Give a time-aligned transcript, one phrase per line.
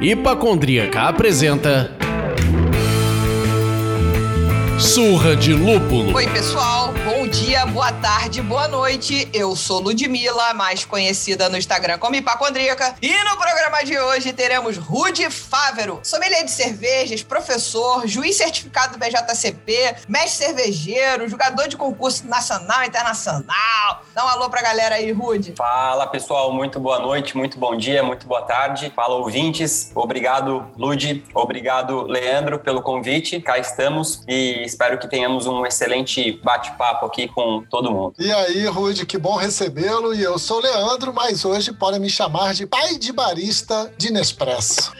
[0.00, 1.96] Hipacondríaca apresenta
[4.78, 6.16] Surra de Lúpulo.
[6.16, 6.79] Oi, pessoal.
[7.32, 9.28] Dia, boa tarde, boa noite.
[9.32, 12.96] Eu sou Ludmilla, mais conhecida no Instagram como Hipacondríaca.
[13.00, 18.98] E no programa de hoje teremos Rudy Fávero, sommelier de cervejas, professor, juiz certificado do
[18.98, 24.04] BJCP, mestre cervejeiro, jogador de concurso nacional e internacional.
[24.20, 25.54] Dá um alô pra galera aí, Rudy.
[25.56, 26.52] Fala, pessoal.
[26.52, 28.92] Muito boa noite, muito bom dia, muito boa tarde.
[28.94, 29.90] Fala, ouvintes.
[29.94, 31.24] Obrigado, Lud.
[31.32, 33.40] Obrigado, Leandro, pelo convite.
[33.40, 38.12] Cá estamos e espero que tenhamos um excelente bate-papo aqui com todo mundo.
[38.18, 40.14] E aí, Rude, que bom recebê-lo.
[40.14, 44.12] E eu sou o Leandro, mas hoje podem me chamar de pai de barista de
[44.12, 44.92] Nespresso.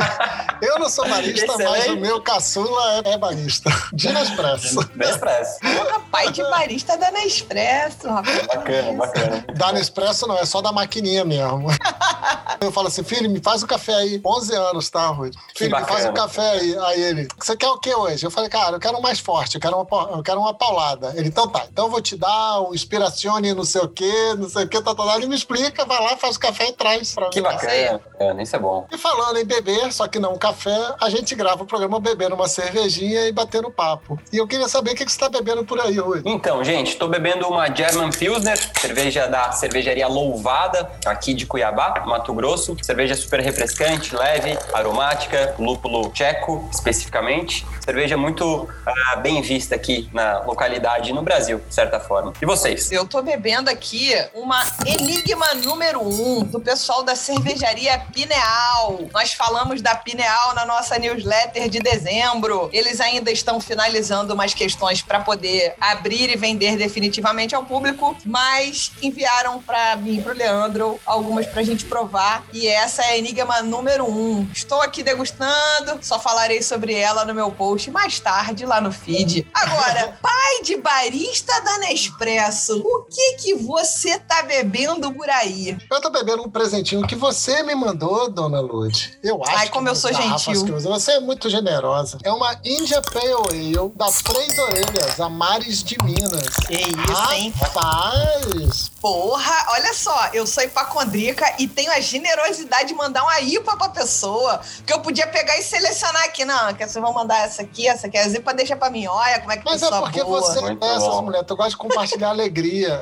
[0.62, 1.68] eu não sou barista, Excelente.
[1.68, 3.70] mas o meu caçula é, é barista.
[3.92, 4.90] De Nespresso.
[4.94, 5.60] Nespresso.
[5.60, 8.61] Porra, pai de barista da Nespresso, rapaz.
[8.62, 9.44] Bacana, bacana.
[9.54, 11.66] Da Nespresso não, é só da maquininha mesmo.
[12.60, 14.20] Eu falo assim, filho, me faz um café aí.
[14.24, 15.36] 11 anos, tá, Rude?
[15.56, 16.76] Filho, me faz um café aí.
[16.78, 18.24] Aí ele, você quer o que hoje?
[18.24, 21.12] Eu falei, cara, eu quero um mais forte, eu quero uma, eu quero uma paulada.
[21.16, 24.48] Ele, então tá, então eu vou te dar o Inspirazione não sei o quê, não
[24.48, 25.16] sei o quê, tá, tá, tá.
[25.16, 27.48] Ele me explica, vai lá, faz o café e traz pra Que mim.
[27.48, 28.42] bacana, bacana.
[28.42, 28.86] Isso é bom.
[28.92, 32.34] E falando em beber, só que não um café, a gente grava o programa bebendo
[32.36, 34.18] uma cervejinha e batendo papo.
[34.32, 36.22] E eu queria saber o que que você tá bebendo por aí hoje.
[36.26, 42.34] Então, gente, tô bebendo uma German Pilsner, cerveja da cervejaria Louvada, aqui de Cuiabá, Mato
[42.34, 42.76] Grosso.
[42.82, 47.64] Cerveja super refrescante, leve, aromática, lúpulo tcheco, especificamente.
[47.80, 52.32] Cerveja muito ah, bem vista aqui na localidade no Brasil, de certa forma.
[52.42, 52.90] E vocês?
[52.90, 59.00] Eu tô bebendo aqui uma Enigma número 1 um, do pessoal da cervejaria Pineal.
[59.12, 62.68] Nós falamos da Pineal na nossa newsletter de dezembro.
[62.72, 68.90] Eles ainda estão finalizando umas questões para poder abrir e vender definitivamente ao público, mas
[69.02, 72.42] enviaram para mim e pro Leandro algumas pra gente provar.
[72.50, 74.08] E essa é a Enigma número 1.
[74.10, 74.48] Um.
[74.54, 79.46] Estou aqui degustando, só falarei sobre ela no meu post mais tarde lá no feed.
[79.52, 85.76] Agora, pai de barista da Nespresso, o que que você tá bebendo por aí?
[85.90, 89.18] Eu tô bebendo um presentinho que você me mandou, dona Lud.
[89.22, 90.64] Eu acho Ai, como que eu sou gentil.
[90.64, 92.16] que você- Você é muito generosa.
[92.24, 96.48] É uma India Pale Ale das Três Orelhas, a Mares de Minas.
[96.66, 97.52] Que isso, hein?
[97.60, 98.21] Rapaz!
[98.22, 98.91] Yes.
[99.02, 103.88] Porra, olha só, eu sou hipacondríaca e tenho a generosidade de mandar uma IPA pra
[103.88, 106.44] pessoa, que eu podia pegar e selecionar aqui.
[106.44, 109.08] Não, que vocês vão mandar essa aqui, essa aqui, essa pra deixar pra mim.
[109.08, 110.40] Olha como é que Mas é porque boa.
[110.40, 111.22] você é Muito dessas, bom.
[111.22, 111.42] mulher.
[111.42, 113.00] Tu gosta de compartilhar alegria.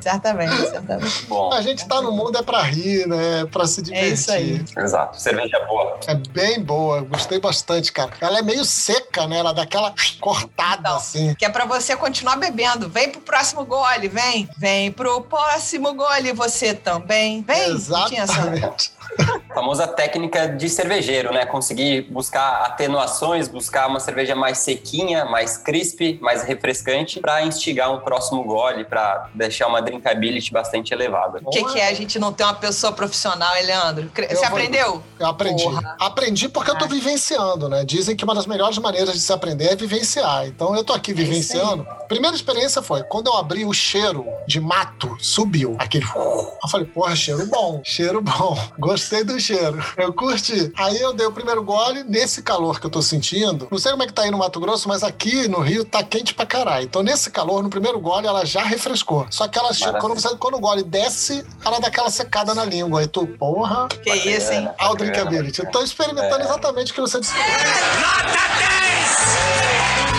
[0.00, 1.26] Certamente, certamente.
[1.26, 3.42] Bom, A gente tá no mundo é pra rir, né?
[3.42, 4.10] É pra se divertir.
[4.10, 4.64] É isso aí.
[4.78, 5.20] exato.
[5.20, 6.00] Cerveja boa.
[6.08, 8.10] É bem boa, gostei bastante, cara.
[8.20, 9.38] Ela é meio seca, né?
[9.38, 10.96] Ela dá aquela cortada Então.
[10.96, 11.34] assim.
[11.36, 12.88] Que é pra você continuar bebendo.
[12.88, 14.48] Vem pro próximo gole, vem.
[14.56, 17.42] Vem pro próximo gole, você também.
[17.42, 17.70] Vem.
[17.70, 18.95] Exatamente.
[19.54, 21.46] famosa técnica de cervejeiro, né?
[21.46, 28.00] Conseguir buscar atenuações, buscar uma cerveja mais sequinha, mais crisp, mais refrescante, para instigar um
[28.00, 31.40] próximo gole, para deixar uma drinkability bastante elevada.
[31.44, 34.10] O que, que é a gente não ter uma pessoa profissional, hein, Leandro?
[34.12, 35.02] Cre- Eu Você vou- aprendeu?
[35.18, 35.62] Eu aprendi.
[35.64, 35.96] Porra.
[36.00, 37.84] Aprendi porque eu tô vivenciando, né?
[37.84, 40.46] Dizem que uma das melhores maneiras de se aprender é vivenciar.
[40.46, 41.16] Então eu tô aqui aí.
[41.16, 41.86] vivenciando.
[42.08, 45.76] Primeira experiência foi quando eu abri o cheiro de mato, subiu.
[45.78, 46.04] Aquele.
[46.14, 48.56] Eu falei, porra, cheiro bom, cheiro bom.
[48.78, 49.84] Gostei gostei do cheiro.
[49.98, 50.72] Eu curti.
[50.74, 54.02] Aí eu dei o primeiro gole, nesse calor que eu tô sentindo, não sei como
[54.02, 56.86] é que tá aí no Mato Grosso, mas aqui no Rio tá quente pra caralho.
[56.86, 59.26] Então nesse calor, no primeiro gole, ela já refrescou.
[59.28, 59.68] Só que ela,
[60.00, 63.00] quando, você, quando o gole desce, ela dá aquela secada na língua.
[63.00, 63.86] Aí tu, porra.
[63.88, 64.70] Que bacana, isso, hein?
[64.78, 65.70] All drinkability.
[65.70, 66.44] Tô experimentando é.
[66.44, 67.52] exatamente o que você descobriu.
[68.00, 68.24] Nota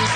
[0.02, 0.07] 10!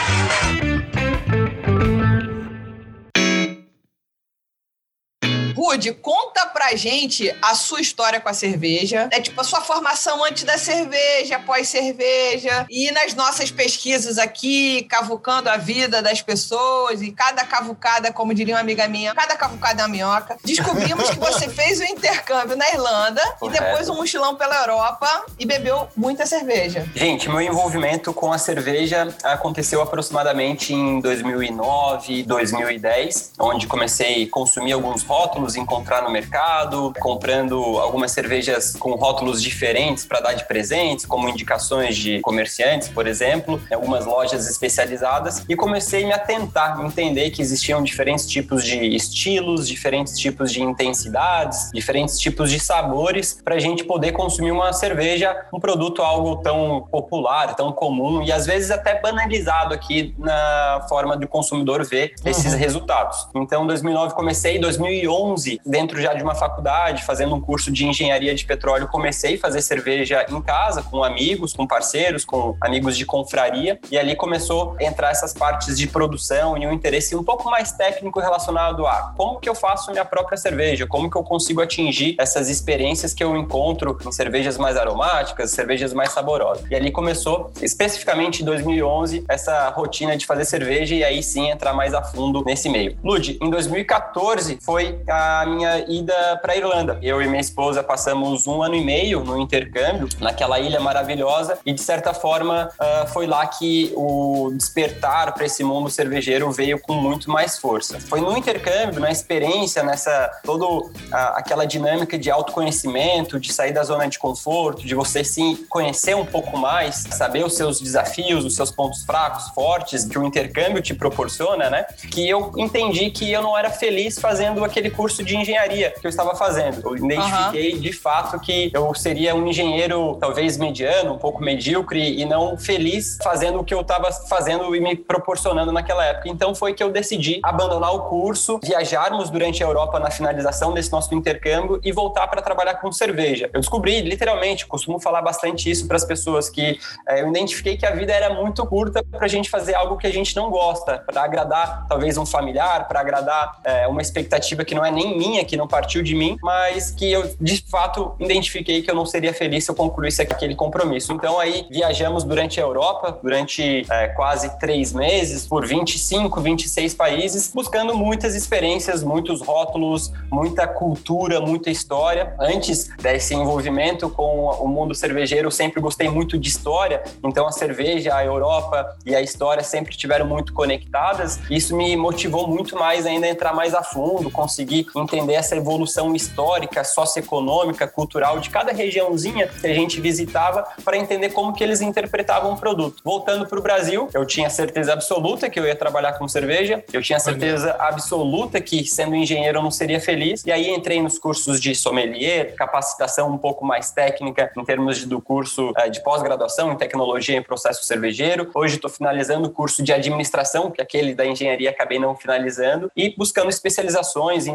[6.01, 10.43] Conta pra gente a sua história com a cerveja, É Tipo, a sua formação antes
[10.43, 17.11] da cerveja, após cerveja e nas nossas pesquisas aqui, cavucando a vida das pessoas, e
[17.11, 20.37] cada cavucada, como diria uma amiga minha, cada cavucada é uma minhoca.
[20.43, 23.45] Descobrimos que você fez o um intercâmbio na Irlanda Correto.
[23.45, 26.85] e depois um mochilão pela Europa e bebeu muita cerveja.
[26.95, 34.73] Gente, meu envolvimento com a cerveja aconteceu aproximadamente em 2009, 2010, onde comecei a consumir
[34.73, 41.05] alguns rótulos encontrar no mercado, comprando algumas cervejas com rótulos diferentes para dar de presentes,
[41.05, 47.29] como indicações de comerciantes, por exemplo, algumas lojas especializadas, e comecei a me atentar, entender
[47.31, 53.55] que existiam diferentes tipos de estilos, diferentes tipos de intensidades, diferentes tipos de sabores para
[53.55, 58.45] a gente poder consumir uma cerveja, um produto algo tão popular, tão comum e às
[58.45, 62.59] vezes até banalizado aqui na forma do consumidor ver esses uhum.
[62.59, 63.27] resultados.
[63.35, 68.45] Então, 2009 comecei, 2011 dentro já de uma faculdade, fazendo um curso de engenharia de
[68.45, 73.79] petróleo, comecei a fazer cerveja em casa, com amigos, com parceiros, com amigos de confraria.
[73.89, 77.71] E ali começou a entrar essas partes de produção e um interesse um pouco mais
[77.71, 82.15] técnico relacionado a como que eu faço minha própria cerveja, como que eu consigo atingir
[82.19, 86.65] essas experiências que eu encontro em cervejas mais aromáticas, cervejas mais saborosas.
[86.69, 91.73] E ali começou, especificamente em 2011, essa rotina de fazer cerveja e aí sim entrar
[91.73, 92.97] mais a fundo nesse meio.
[93.03, 96.97] Lud, em 2014 foi a minha ida para Irlanda.
[97.01, 101.73] Eu e minha esposa passamos um ano e meio no intercâmbio, naquela ilha maravilhosa, e
[101.73, 106.93] de certa forma uh, foi lá que o despertar para esse mundo cervejeiro veio com
[106.93, 107.99] muito mais força.
[107.99, 113.83] Foi no intercâmbio, na experiência, nessa toda uh, aquela dinâmica de autoconhecimento, de sair da
[113.83, 118.55] zona de conforto, de você se conhecer um pouco mais, saber os seus desafios, os
[118.55, 121.85] seus pontos fracos, fortes, que o intercâmbio te proporciona, né?
[122.11, 126.09] Que eu entendi que eu não era feliz fazendo aquele curso de engenharia que eu
[126.09, 126.81] estava fazendo.
[126.83, 127.79] Eu identifiquei uhum.
[127.79, 133.17] de fato que eu seria um engenheiro talvez mediano, um pouco medíocre e não feliz
[133.23, 136.29] fazendo o que eu estava fazendo e me proporcionando naquela época.
[136.29, 140.91] Então foi que eu decidi abandonar o curso, viajarmos durante a Europa na finalização desse
[140.91, 143.49] nosso intercâmbio e voltar para trabalhar com cerveja.
[143.53, 147.85] Eu descobri, literalmente, costumo falar bastante isso para as pessoas, que é, eu identifiquei que
[147.85, 150.99] a vida era muito curta para a gente fazer algo que a gente não gosta,
[150.99, 155.45] para agradar talvez um familiar, para agradar é, uma expectativa que não é nem minha,
[155.45, 159.33] que não partiu de mim, mas que eu de fato identifiquei que eu não seria
[159.33, 161.13] feliz se eu concluísse aquele compromisso.
[161.13, 167.51] Então aí viajamos durante a Europa, durante é, quase três meses, por 25, 26 países,
[167.53, 172.35] buscando muitas experiências, muitos rótulos, muita cultura, muita história.
[172.39, 177.51] Antes desse envolvimento com o mundo cervejeiro, eu sempre gostei muito de história, então a
[177.51, 181.39] cerveja, a Europa e a história sempre tiveram muito conectadas.
[181.49, 186.15] Isso me motivou muito mais ainda a entrar mais a fundo, conseguir entender essa evolução
[186.15, 191.81] histórica, socioeconômica, cultural de cada regiãozinha que a gente visitava para entender como que eles
[191.81, 193.01] interpretavam o produto.
[193.03, 197.01] Voltando para o Brasil, eu tinha certeza absoluta que eu ia trabalhar com cerveja, eu
[197.01, 201.59] tinha certeza absoluta que sendo engenheiro eu não seria feliz, e aí entrei nos cursos
[201.59, 206.71] de sommelier, capacitação um pouco mais técnica em termos de, do curso eh, de pós-graduação
[206.71, 208.49] em tecnologia e processo cervejeiro.
[208.53, 213.13] Hoje estou finalizando o curso de administração, que aquele da engenharia acabei não finalizando, e
[213.17, 214.47] buscando especializações,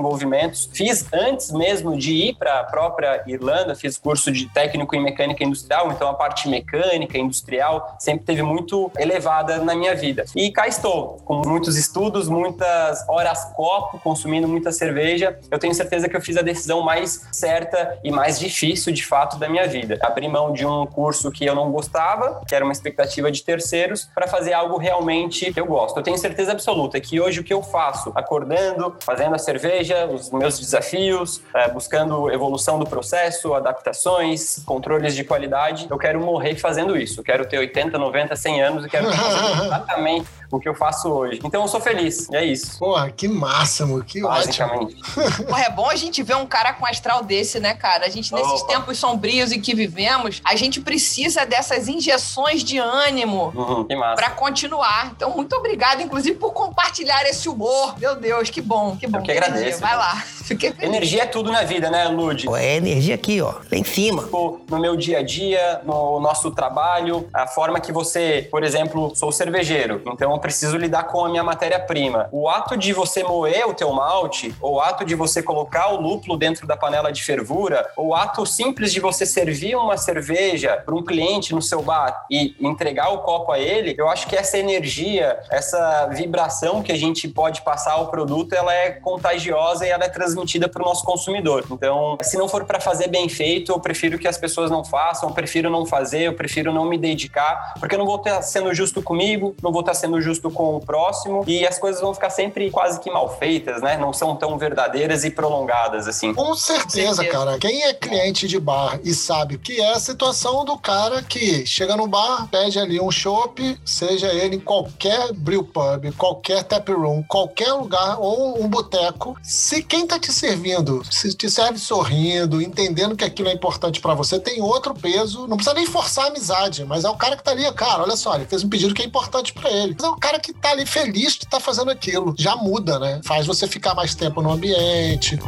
[0.72, 5.44] Fiz antes mesmo de ir para a própria Irlanda, fiz curso de técnico em mecânica
[5.44, 10.24] industrial, então a parte mecânica, industrial, sempre teve muito elevada na minha vida.
[10.34, 15.38] E cá estou, com muitos estudos, muitas horas copo, consumindo muita cerveja.
[15.50, 19.38] Eu tenho certeza que eu fiz a decisão mais certa e mais difícil, de fato,
[19.38, 19.98] da minha vida.
[20.02, 24.08] Abrir mão de um curso que eu não gostava, que era uma expectativa de terceiros,
[24.14, 25.96] para fazer algo realmente que eu gosto.
[25.96, 30.25] Eu tenho certeza absoluta que hoje o que eu faço, acordando, fazendo a cerveja, os
[30.30, 36.96] meus desafios, é, buscando evolução do processo, adaptações, controles de qualidade, eu quero morrer fazendo
[36.96, 37.20] isso.
[37.20, 41.08] Eu quero ter 80, 90, 100 anos e quero fazer exatamente o que eu faço
[41.08, 41.40] hoje.
[41.44, 42.78] Então eu sou feliz, e é isso.
[42.78, 44.96] Porra, que massa, mano, que Basicamente.
[45.16, 45.46] ótimo.
[45.46, 48.06] Porra, é bom a gente ver um cara com astral desse, né, cara?
[48.06, 48.74] A gente, nesses Opa.
[48.74, 54.16] tempos sombrios em que vivemos, a gente precisa dessas injeções de ânimo uhum, que massa.
[54.16, 55.12] pra continuar.
[55.16, 57.98] Então, muito obrigado, inclusive, por compartilhar esse humor.
[57.98, 59.18] Meu Deus, que bom, que bom.
[59.18, 59.80] Eu que agradeço.
[59.80, 60.15] Vai lá.
[60.46, 60.88] Fiquei feliz.
[60.88, 62.46] Energia é tudo na vida, né, Lud?
[62.56, 64.22] É energia aqui, ó, lá em cima.
[64.22, 69.12] Tipo, no meu dia a dia, no nosso trabalho, a forma que você, por exemplo,
[69.14, 72.28] sou cervejeiro, então eu preciso lidar com a minha matéria-prima.
[72.30, 76.00] O ato de você moer o teu malte, ou o ato de você colocar o
[76.00, 80.76] lúpulo dentro da panela de fervura, ou o ato simples de você servir uma cerveja
[80.84, 84.36] para um cliente no seu bar e entregar o copo a ele, eu acho que
[84.36, 89.90] essa energia, essa vibração que a gente pode passar ao produto, ela é contagiosa e
[89.90, 91.64] ela é transmitida para o nosso consumidor.
[91.70, 95.28] Então, se não for para fazer bem feito, eu prefiro que as pessoas não façam,
[95.28, 98.72] eu prefiro não fazer, eu prefiro não me dedicar, porque eu não vou estar sendo
[98.74, 102.30] justo comigo, não vou estar sendo justo com o próximo e as coisas vão ficar
[102.30, 103.96] sempre quase que mal feitas, né?
[103.96, 106.34] Não são tão verdadeiras e prolongadas assim.
[106.34, 107.24] Com certeza, certeza.
[107.26, 107.58] cara.
[107.58, 111.96] Quem é cliente de bar e sabe que é a situação do cara que chega
[111.96, 117.22] no bar, pede ali um chopp, seja ele em qualquer brew pub, qualquer tap room,
[117.22, 123.16] qualquer lugar ou um boteco, se quem tá te servindo, se te serve sorrindo, entendendo
[123.16, 125.46] que aquilo é importante pra você, tem outro peso.
[125.46, 128.14] Não precisa nem forçar a amizade, mas é o cara que tá ali, cara, olha
[128.14, 129.96] só, ele fez um pedido que é importante pra ele.
[129.98, 132.34] Mas é o cara que tá ali feliz de tá fazendo aquilo.
[132.36, 133.22] Já muda, né?
[133.24, 135.38] Faz você ficar mais tempo no ambiente.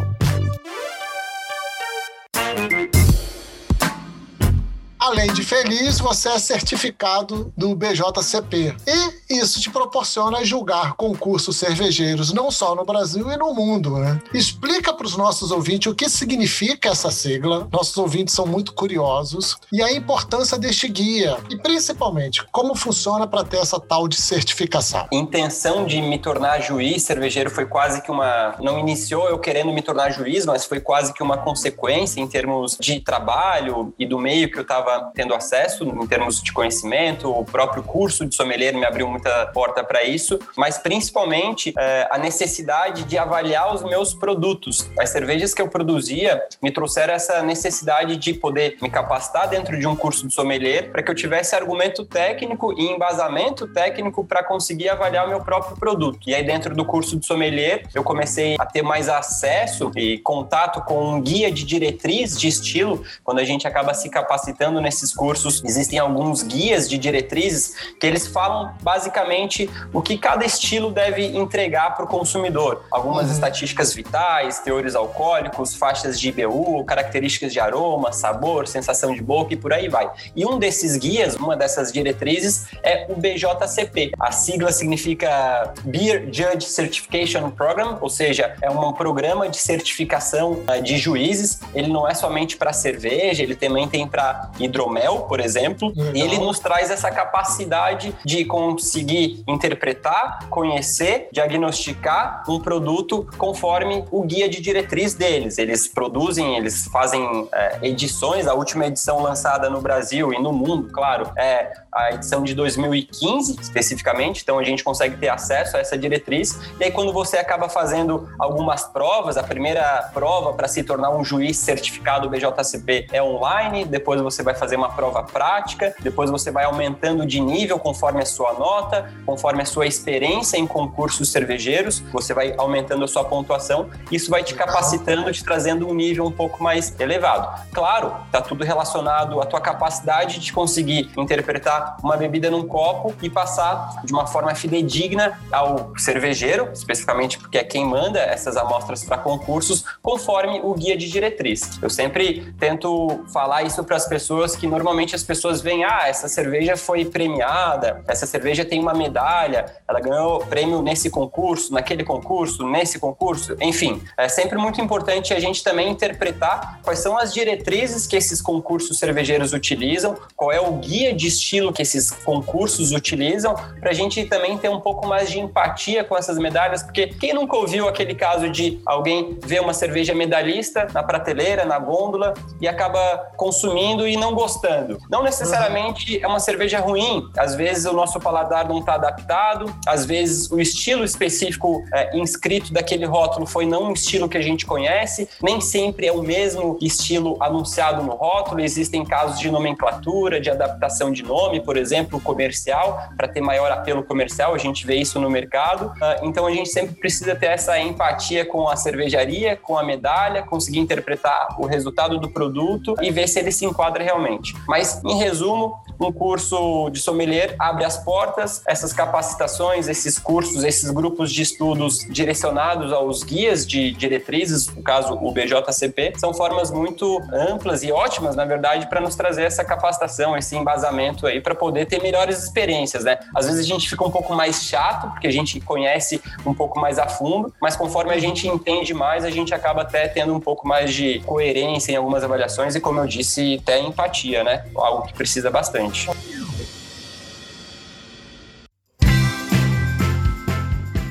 [5.09, 8.77] Além de feliz, você é certificado do BJCP.
[8.87, 14.21] E isso te proporciona julgar concursos cervejeiros não só no Brasil e no mundo, né?
[14.35, 17.67] Explica para os nossos ouvintes o que significa essa sigla.
[17.73, 23.43] Nossos ouvintes são muito curiosos e a importância deste guia e principalmente como funciona para
[23.43, 25.09] ter essa tal de certificação.
[25.11, 28.57] intenção de me tornar juiz cervejeiro foi quase que uma.
[28.61, 32.77] Não iniciou eu querendo me tornar juiz, mas foi quase que uma consequência em termos
[32.79, 37.31] de trabalho e do meio que eu estava tendo acesso, em termos de conhecimento.
[37.31, 42.19] O próprio curso de sommelier me abriu muita porta para isso, mas principalmente eh, a
[42.19, 44.88] necessidade de avaliar os meus produtos.
[44.99, 49.87] As cervejas que eu produzia me trouxeram essa necessidade de poder me capacitar dentro de
[49.87, 54.88] um curso de sommelier para que eu tivesse argumento técnico e embasamento técnico para conseguir
[54.88, 56.19] avaliar o meu próprio produto.
[56.26, 60.83] E aí, dentro do curso de sommelier, eu comecei a ter mais acesso e contato
[60.83, 63.02] com um guia de diretriz de estilo.
[63.23, 68.26] Quando a gente acaba se capacitando nesses cursos, existem alguns guias de diretrizes que eles
[68.26, 72.85] falam basicamente o que cada estilo deve entregar para o consumidor.
[72.90, 79.52] Algumas estatísticas vitais, teores alcoólicos, faixas de IBU, características de aroma, sabor, sensação de boca
[79.52, 80.11] e por aí vai.
[80.35, 84.12] E um desses guias, uma dessas diretrizes, é o BJCP.
[84.18, 90.80] A sigla significa Beer Judge Certification Program, ou seja, é um programa de certificação eh,
[90.80, 91.61] de juízes.
[91.75, 95.92] Ele não é somente para cerveja, ele também tem para hidromel, por exemplo.
[96.14, 104.23] E ele nos traz essa capacidade de conseguir interpretar, conhecer, diagnosticar um produto conforme o
[104.23, 105.58] guia de diretriz deles.
[105.58, 108.47] Eles produzem, eles fazem é, edições.
[108.47, 113.57] A última edição lançada no Brasil e no mundo, claro, é a edição de 2015,
[113.61, 114.43] especificamente.
[114.43, 116.59] Então a gente consegue ter acesso a essa diretriz.
[116.78, 121.25] E aí, quando você acaba fazendo algumas provas, a primeira prova para se tornar um
[121.25, 126.64] juiz certificado BJCP é online, depois você vai fazer uma prova prática, depois você vai
[126.64, 132.33] aumentando de nível conforme a sua nota, conforme a sua experiência em concursos cervejeiros, você
[132.33, 136.62] vai aumentando a sua pontuação, isso vai te capacitando, te trazendo um nível um pouco
[136.62, 137.67] mais elevado.
[137.73, 143.30] Claro, tá tudo relacionado à tua capacidade de conseguir interpretar uma bebida num copo e
[143.30, 149.18] passar de uma forma fidedigna ao cervejeiro, especificamente porque é quem manda essas amostras para
[149.18, 151.78] concursos, conforme o guia de diretriz.
[151.83, 156.28] Eu sempre tento falar isso para as pessoas que normalmente as pessoas veem, ah, essa
[156.28, 162.68] cerveja foi premiada, essa cerveja tem uma medalha, ela ganhou prêmio nesse concurso, naquele concurso,
[162.68, 164.02] nesse concurso, enfim.
[164.16, 168.99] É sempre muito importante a gente também interpretar quais são as diretrizes que esses concursos
[168.99, 174.25] cervejeiros utilizam, qual é o guia de estilo que esses concursos utilizam, para a gente
[174.26, 178.14] também ter um pouco mais de empatia com essas medalhas, porque quem nunca ouviu aquele
[178.14, 184.16] caso de alguém ver uma cerveja medalhista na prateleira, na gôndola e acaba consumindo e
[184.16, 184.98] não gostando?
[185.10, 190.04] Não necessariamente é uma cerveja ruim, às vezes o nosso paladar não está adaptado, às
[190.04, 194.66] vezes o estilo específico é, inscrito daquele rótulo foi não um estilo que a gente
[194.66, 200.50] conhece, nem sempre é o mesmo estilo anunciado no rótulo, existem casos de nomenclatura, de
[200.50, 205.21] adaptação de nome, por exemplo, comercial, para ter maior apelo comercial, a gente vê isso
[205.21, 205.93] no mercado.
[206.00, 210.43] Ah, então a gente sempre precisa ter essa empatia com a cervejaria, com a medalha,
[210.43, 214.55] conseguir interpretar o resultado do produto e ver se ele se enquadra realmente.
[214.67, 220.91] Mas, em resumo, um curso de sommelier abre as portas, essas capacitações, esses cursos, esses
[220.91, 227.21] grupos de estudos direcionados aos guias de diretrizes, no caso o BJCP, são formas muito
[227.33, 231.87] amplas e ótimas, na verdade, para nos trazer essa capacitação, esse embasamento aí para poder
[231.87, 233.19] ter melhores experiências, né?
[233.35, 236.78] Às vezes a gente fica um pouco mais chato, porque a gente conhece um pouco
[236.78, 240.40] mais a fundo, mas conforme a gente entende mais, a gente acaba até tendo um
[240.40, 244.64] pouco mais de coerência em algumas avaliações e, como eu disse, até empatia, né?
[244.76, 245.50] Algo que precisa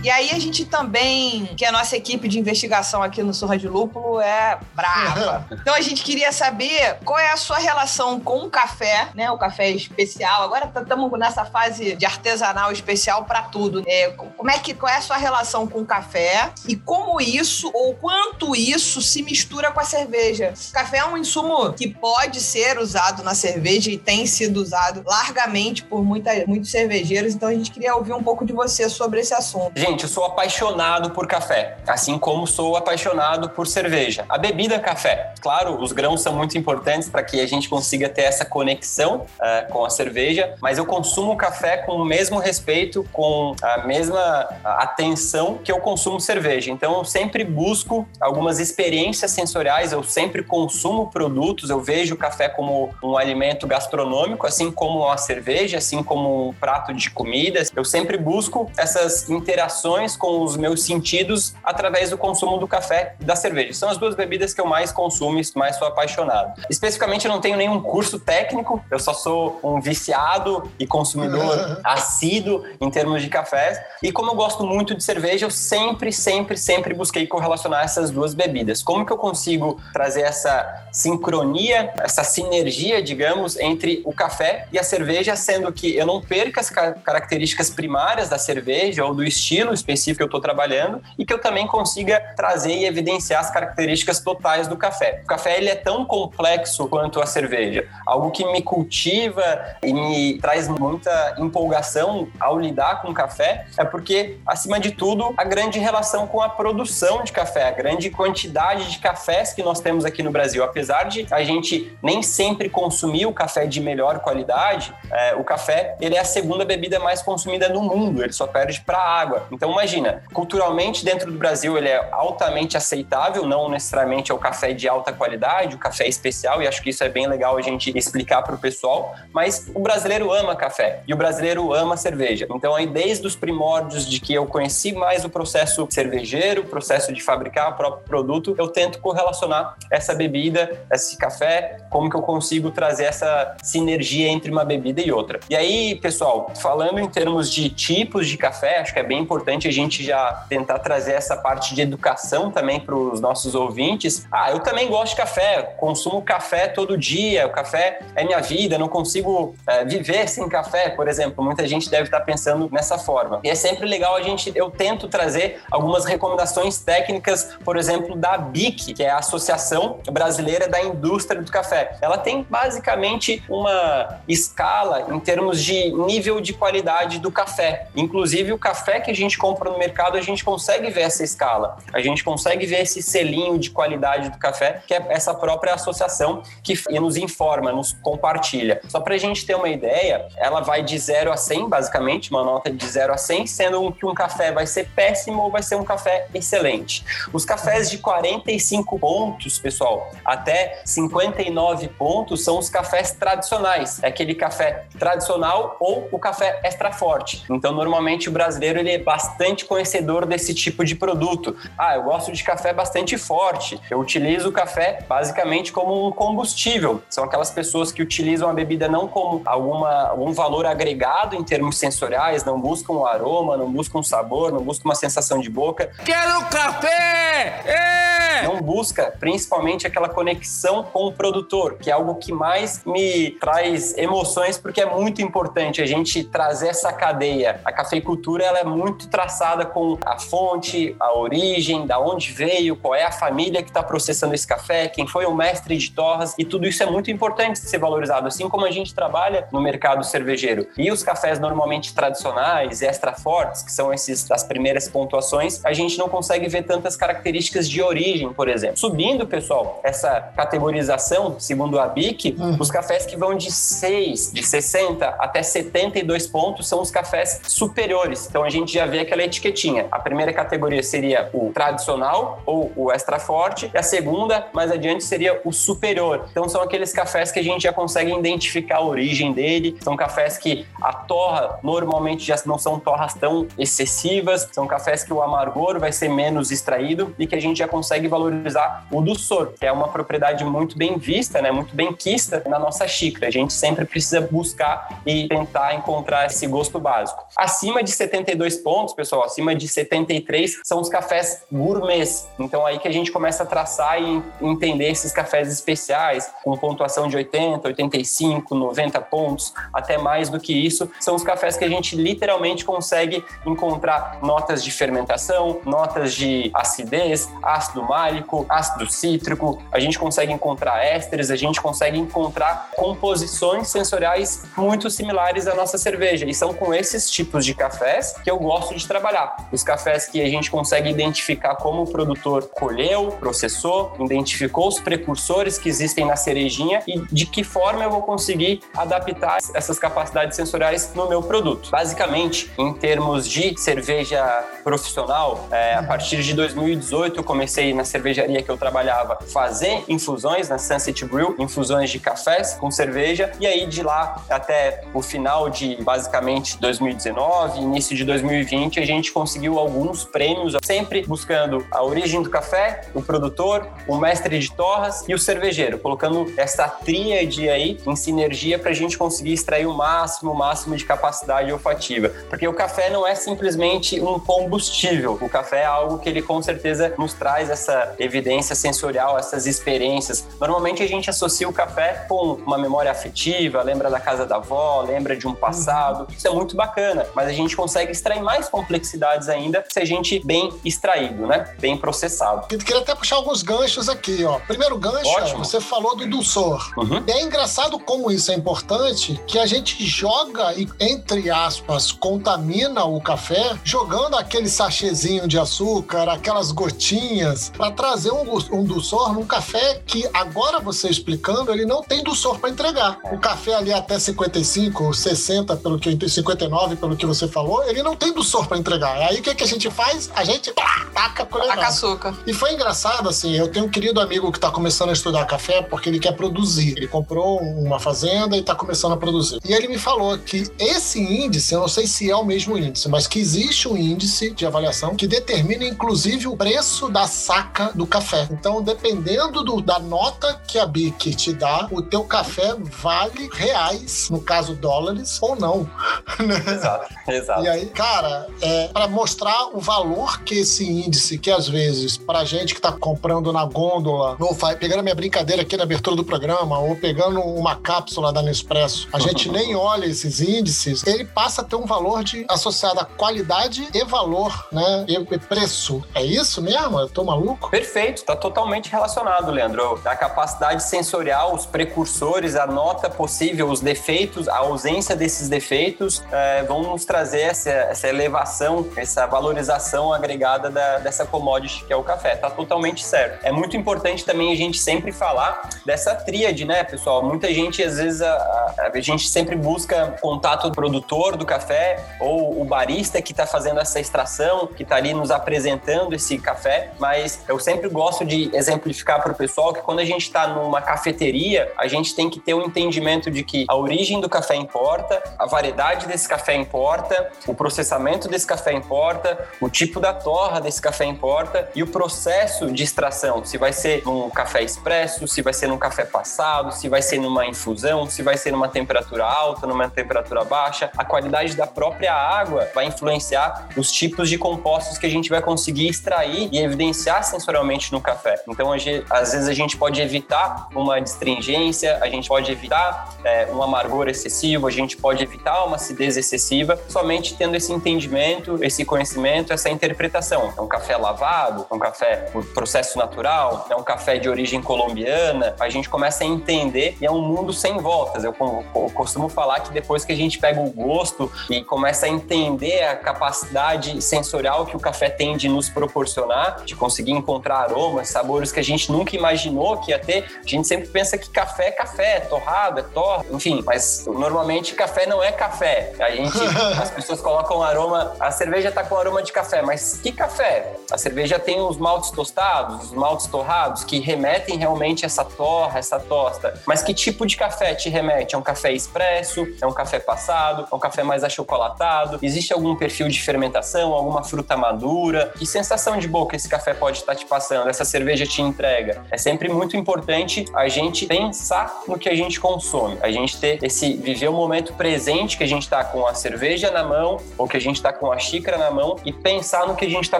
[0.07, 3.67] E aí a gente também, que a nossa equipe de investigação aqui no Surra de
[3.67, 5.45] Lúpulo é brava.
[5.51, 9.29] então a gente queria saber qual é a sua relação com o café, né?
[9.29, 10.43] O café especial.
[10.43, 13.83] Agora estamos nessa fase de artesanal especial para tudo.
[13.85, 17.69] É, como é que qual é a sua relação com o café e como isso
[17.73, 20.53] ou quanto isso se mistura com a cerveja?
[20.69, 25.03] O café é um insumo que pode ser usado na cerveja e tem sido usado
[25.05, 27.33] largamente por muita, muitos cervejeiros.
[27.33, 29.77] Então a gente queria ouvir um pouco de você sobre esse assunto.
[29.77, 34.25] Gente, eu sou apaixonado por café, assim como sou apaixonado por cerveja.
[34.29, 35.33] A bebida é café.
[35.41, 39.71] Claro, os grãos são muito importantes para que a gente consiga ter essa conexão uh,
[39.71, 45.57] com a cerveja, mas eu consumo café com o mesmo respeito, com a mesma atenção
[45.63, 46.71] que eu consumo cerveja.
[46.71, 52.49] Então eu sempre busco algumas experiências sensoriais, eu sempre consumo produtos, eu vejo o café
[52.49, 57.63] como um alimento gastronômico, assim como a cerveja, assim como um prato de comida.
[57.75, 59.76] Eu sempre busco essas interações
[60.17, 63.73] com os meus sentidos através do consumo do café e da cerveja.
[63.73, 66.59] São as duas bebidas que eu mais consumo e mais sou apaixonado.
[66.69, 72.63] Especificamente, eu não tenho nenhum curso técnico, eu só sou um viciado e consumidor assíduo
[72.79, 73.79] em termos de cafés.
[74.01, 78.33] E como eu gosto muito de cerveja, eu sempre, sempre, sempre busquei correlacionar essas duas
[78.33, 78.83] bebidas.
[78.83, 84.83] Como que eu consigo trazer essa sincronia, essa sinergia, digamos, entre o café e a
[84.83, 90.17] cerveja, sendo que eu não perca as características primárias da cerveja ou do estilo específico
[90.17, 94.67] que eu estou trabalhando e que eu também consiga trazer e evidenciar as características totais
[94.67, 95.21] do café.
[95.23, 100.39] O café ele é tão complexo quanto a cerveja, algo que me cultiva e me
[100.39, 105.79] traz muita empolgação ao lidar com o café é porque, acima de tudo, a grande
[105.79, 110.23] relação com a produção de café, a grande quantidade de cafés que nós temos aqui
[110.23, 110.63] no Brasil.
[110.63, 115.95] Apesar de a gente nem sempre consumir o café de melhor qualidade, é, o café
[115.99, 119.47] ele é a segunda bebida mais consumida no mundo, ele só perde para água.
[119.57, 124.71] Então imagina, culturalmente dentro do Brasil ele é altamente aceitável, não necessariamente é o café
[124.71, 127.91] de alta qualidade, o café especial, e acho que isso é bem legal a gente
[127.97, 132.47] explicar para o pessoal, mas o brasileiro ama café e o brasileiro ama cerveja.
[132.51, 137.11] Então aí desde os primórdios de que eu conheci mais o processo cervejeiro, o processo
[137.11, 142.21] de fabricar o próprio produto, eu tento correlacionar essa bebida, esse café, como que eu
[142.21, 145.39] consigo trazer essa sinergia entre uma bebida e outra.
[145.49, 149.46] E aí, pessoal, falando em termos de tipos de café, acho que é bem importante
[149.47, 154.27] a gente já tentar trazer essa parte de educação também para os nossos ouvintes.
[154.31, 158.77] Ah, eu também gosto de café, consumo café todo dia, o café é minha vida,
[158.77, 161.43] não consigo é, viver sem café, por exemplo.
[161.43, 163.39] Muita gente deve estar pensando nessa forma.
[163.43, 168.37] E é sempre legal a gente, eu tento trazer algumas recomendações técnicas, por exemplo, da
[168.37, 171.97] BIC, que é a Associação Brasileira da Indústria do Café.
[172.01, 177.87] Ela tem basicamente uma escala em termos de nível de qualidade do café.
[177.95, 181.77] Inclusive, o café que a gente compra no mercado, a gente consegue ver essa escala.
[181.93, 186.43] A gente consegue ver esse selinho de qualidade do café, que é essa própria associação
[186.63, 188.81] que nos informa, nos compartilha.
[188.87, 192.43] Só para a gente ter uma ideia, ela vai de 0 a 100, basicamente, uma
[192.43, 195.75] nota de 0 a 100, sendo que um café vai ser péssimo ou vai ser
[195.75, 197.05] um café excelente.
[197.31, 204.01] Os cafés de 45 pontos, pessoal, até 59 pontos são os cafés tradicionais.
[204.03, 207.43] É aquele café tradicional ou o café extra forte.
[207.49, 209.26] Então, normalmente o brasileiro ele é bastante
[209.65, 211.55] conhecedor desse tipo de produto.
[211.77, 213.79] Ah, eu gosto de café bastante forte.
[213.89, 217.01] Eu utilizo o café basicamente como um combustível.
[217.09, 221.77] São aquelas pessoas que utilizam a bebida não como alguma, algum valor agregado em termos
[221.77, 225.91] sensoriais, não buscam o aroma, não buscam o sabor, não buscam uma sensação de boca.
[226.03, 227.61] Quero café!
[227.65, 228.43] É!
[228.43, 233.97] Não busca principalmente aquela conexão com o produtor, que é algo que mais me traz
[233.97, 237.59] emoções porque é muito importante a gente trazer essa cadeia.
[237.65, 242.93] A cafeicultura ela é muito traçada com a fonte, a origem, da onde veio, qual
[242.93, 246.45] é a família que está processando esse café, quem foi o mestre de torras e
[246.45, 250.67] tudo isso é muito importante ser valorizado, assim como a gente trabalha no mercado cervejeiro.
[250.77, 255.97] E os cafés normalmente tradicionais, extra fortes, que são esses das primeiras pontuações, a gente
[255.97, 258.77] não consegue ver tantas características de origem, por exemplo.
[258.77, 262.57] Subindo, pessoal, essa categorização, segundo a BIC, uhum.
[262.59, 268.27] os cafés que vão de 6, de 60 até 72 pontos são os cafés superiores.
[268.29, 269.87] Então a gente já vê aquela etiquetinha.
[269.89, 275.03] A primeira categoria seria o tradicional ou o extra forte, e a segunda, mais adiante,
[275.03, 276.27] seria o superior.
[276.31, 280.37] Então são aqueles cafés que a gente já consegue identificar a origem dele, são cafés
[280.37, 285.79] que a torra normalmente já não são torras tão excessivas, são cafés que o amargor
[285.79, 289.71] vai ser menos extraído e que a gente já consegue valorizar o doçor, que é
[289.71, 293.27] uma propriedade muito bem vista, né, muito bem quista na nossa xícara.
[293.27, 297.25] A gente sempre precisa buscar e tentar encontrar esse gosto básico.
[297.35, 302.27] Acima de 72 pontos, pessoal, acima de 73 são os cafés gourmets.
[302.39, 307.07] Então aí que a gente começa a traçar e entender esses cafés especiais, com pontuação
[307.07, 311.69] de 80, 85, 90 pontos, até mais do que isso, são os cafés que a
[311.69, 319.79] gente literalmente consegue encontrar notas de fermentação, notas de acidez, ácido málico, ácido cítrico, a
[319.79, 326.25] gente consegue encontrar ésteres, a gente consegue encontrar composições sensoriais muito similares à nossa cerveja.
[326.25, 329.35] E são com esses tipos de cafés que eu gosto de trabalhar.
[329.51, 335.57] Os cafés que a gente consegue identificar como o produtor colheu, processou, identificou os precursores
[335.57, 340.91] que existem na cerejinha e de que forma eu vou conseguir adaptar essas capacidades sensoriais
[340.93, 341.69] no meu produto.
[341.71, 344.23] Basicamente, em termos de cerveja
[344.63, 350.49] profissional, é, a partir de 2018 eu comecei na cervejaria que eu trabalhava fazer infusões
[350.49, 355.49] na Sunset Brew, infusões de cafés com cerveja e aí de lá até o final
[355.49, 362.21] de basicamente 2019, início de 2020, a gente conseguiu alguns prêmios, sempre buscando a origem
[362.21, 367.79] do café, o produtor, o mestre de torras e o cervejeiro, colocando essa tríade aí
[367.85, 372.09] em sinergia para a gente conseguir extrair o máximo, o máximo de capacidade olfativa.
[372.29, 376.41] Porque o café não é simplesmente um combustível, o café é algo que ele com
[376.41, 380.27] certeza nos traz essa evidência sensorial, essas experiências.
[380.39, 384.81] Normalmente a gente associa o café com uma memória afetiva, lembra da casa da avó,
[384.81, 386.07] lembra de um passado.
[386.15, 390.19] Isso é muito bacana, mas a gente consegue extrair mais complexidades ainda se a gente
[390.25, 391.53] bem extraído, né?
[391.59, 392.47] Bem processado.
[392.49, 394.39] Eu queria até puxar alguns ganchos aqui, ó.
[394.39, 395.45] Primeiro gancho, Ótimo.
[395.45, 396.71] você falou do dulçor.
[396.75, 397.03] Uhum.
[397.05, 402.99] É engraçado como isso é importante, que a gente joga e, entre aspas, contamina o
[402.99, 409.81] café, jogando aquele sachêzinho de açúcar, aquelas gotinhas, para trazer um, um dulçor num café
[409.85, 412.97] que, agora você explicando, ele não tem dulçor para entregar.
[413.11, 417.95] O café ali até 55, 60, pelo que 59, pelo que você falou, ele não
[417.95, 418.95] tem dulçor para entregar.
[418.97, 420.09] Aí o que, que a gente faz?
[420.15, 421.47] A gente pá, taca a colher.
[421.47, 422.13] Taca açúcar.
[422.25, 425.61] E foi engraçado, assim, eu tenho um querido amigo que tá começando a estudar café
[425.61, 426.73] porque ele quer produzir.
[426.77, 429.39] Ele comprou uma fazenda e tá começando a produzir.
[429.45, 432.87] E ele me falou que esse índice, eu não sei se é o mesmo índice,
[432.89, 437.85] mas que existe um índice de avaliação que determina, inclusive, o preço da saca do
[437.85, 438.27] café.
[438.31, 444.09] Então, dependendo do- da nota que a BIC te dá, o teu café vale reais,
[444.09, 445.69] no caso dólares, ou não.
[446.47, 447.43] Exato, exato.
[447.43, 452.23] E aí, cara, é, para mostrar o valor que esse índice, que às vezes, pra
[452.23, 456.03] gente que tá comprando na gôndola, no, pegando a minha brincadeira aqui na abertura do
[456.03, 461.41] programa, ou pegando uma cápsula da Nespresso, a gente nem olha esses índices, ele passa
[461.41, 464.85] a ter um valor de, associado a qualidade e valor, né?
[464.87, 465.83] E, e preço.
[465.93, 466.79] É isso mesmo?
[466.79, 467.49] Eu tô maluco?
[467.49, 469.79] Perfeito, está totalmente relacionado, Leandro.
[469.85, 476.43] A capacidade sensorial, os precursores, a nota possível, os defeitos, a ausência desses defeitos eh,
[476.47, 478.26] vão nos trazer essa, essa elevação,
[478.75, 482.15] essa valorização agregada da- dessa commodity que é o café.
[482.15, 483.23] Tá totalmente certo.
[483.25, 487.03] É muito importante também a gente sempre falar dessa tríade, né, pessoal?
[487.03, 492.41] Muita gente, às vezes, a- a gente sempre busca contato do produtor do café ou
[492.41, 497.21] o barista que está fazendo essa extração, que está ali nos apresentando esse café, mas
[497.27, 501.51] eu sempre gosto de exemplificar para o pessoal que quando a gente está numa cafeteria,
[501.57, 505.25] a gente tem que ter um entendimento de que a origem do café importa, a
[505.25, 510.85] variedade desse café importa, o processamento desse café importa, o tipo da torra desse café
[510.85, 515.47] importa e o processo de extração, se vai ser num café expresso, se vai ser
[515.47, 519.69] num café passado, se vai ser numa infusão, se vai ser numa temperatura alta, numa
[519.69, 524.89] temperatura baixa, a qualidade da própria água vai influenciar os tipos de compostos que a
[524.89, 528.21] gente vai conseguir extrair e evidenciar sensorialmente no café.
[528.27, 528.51] Então,
[528.89, 533.87] às vezes a gente pode evitar uma astringência, a gente pode evitar é, um amargor
[533.87, 538.06] excessivo, a gente pode evitar uma acidez excessiva, somente tendo esse entendimento,
[538.41, 540.33] esse conhecimento, essa interpretação.
[540.37, 544.41] É um café lavado, é um café por processo natural, é um café de origem
[544.41, 548.03] colombiana, a gente começa a entender e é um mundo sem voltas.
[548.03, 551.85] Eu co- co- costumo falar que depois que a gente pega o gosto e começa
[551.85, 557.37] a entender a capacidade sensorial que o café tem de nos proporcionar, de conseguir encontrar
[557.39, 561.09] aromas, sabores que a gente nunca imaginou que ia ter, a gente sempre pensa que
[561.09, 565.71] café é café, é torrado, é torra, enfim, mas normalmente café não é café.
[565.79, 566.17] A gente,
[566.61, 570.55] as pessoas colocam aroma, a cerveja tá com aroma de café, mas que café?
[570.71, 575.79] A cerveja tem os maltes tostados, os maltes torrados, que remetem realmente essa torra, essa
[575.79, 576.39] tosta.
[576.45, 578.15] Mas que tipo de café te remete?
[578.15, 579.27] É um café expresso?
[579.41, 580.47] É um café passado?
[580.51, 581.99] É um café mais achocolatado?
[582.01, 583.73] Existe algum perfil de fermentação?
[583.73, 585.13] Alguma fruta madura?
[585.17, 587.49] Que sensação de boca esse café pode estar te passando?
[587.49, 588.83] Essa cerveja te entrega?
[588.91, 592.77] É sempre muito importante a gente pensar no que a gente consome.
[592.81, 596.51] A gente ter esse viver o momento presente que a gente está com a cerveja
[596.51, 599.55] na mão ou que a gente está com a xícara na mão e pensar no
[599.55, 599.99] que a gente está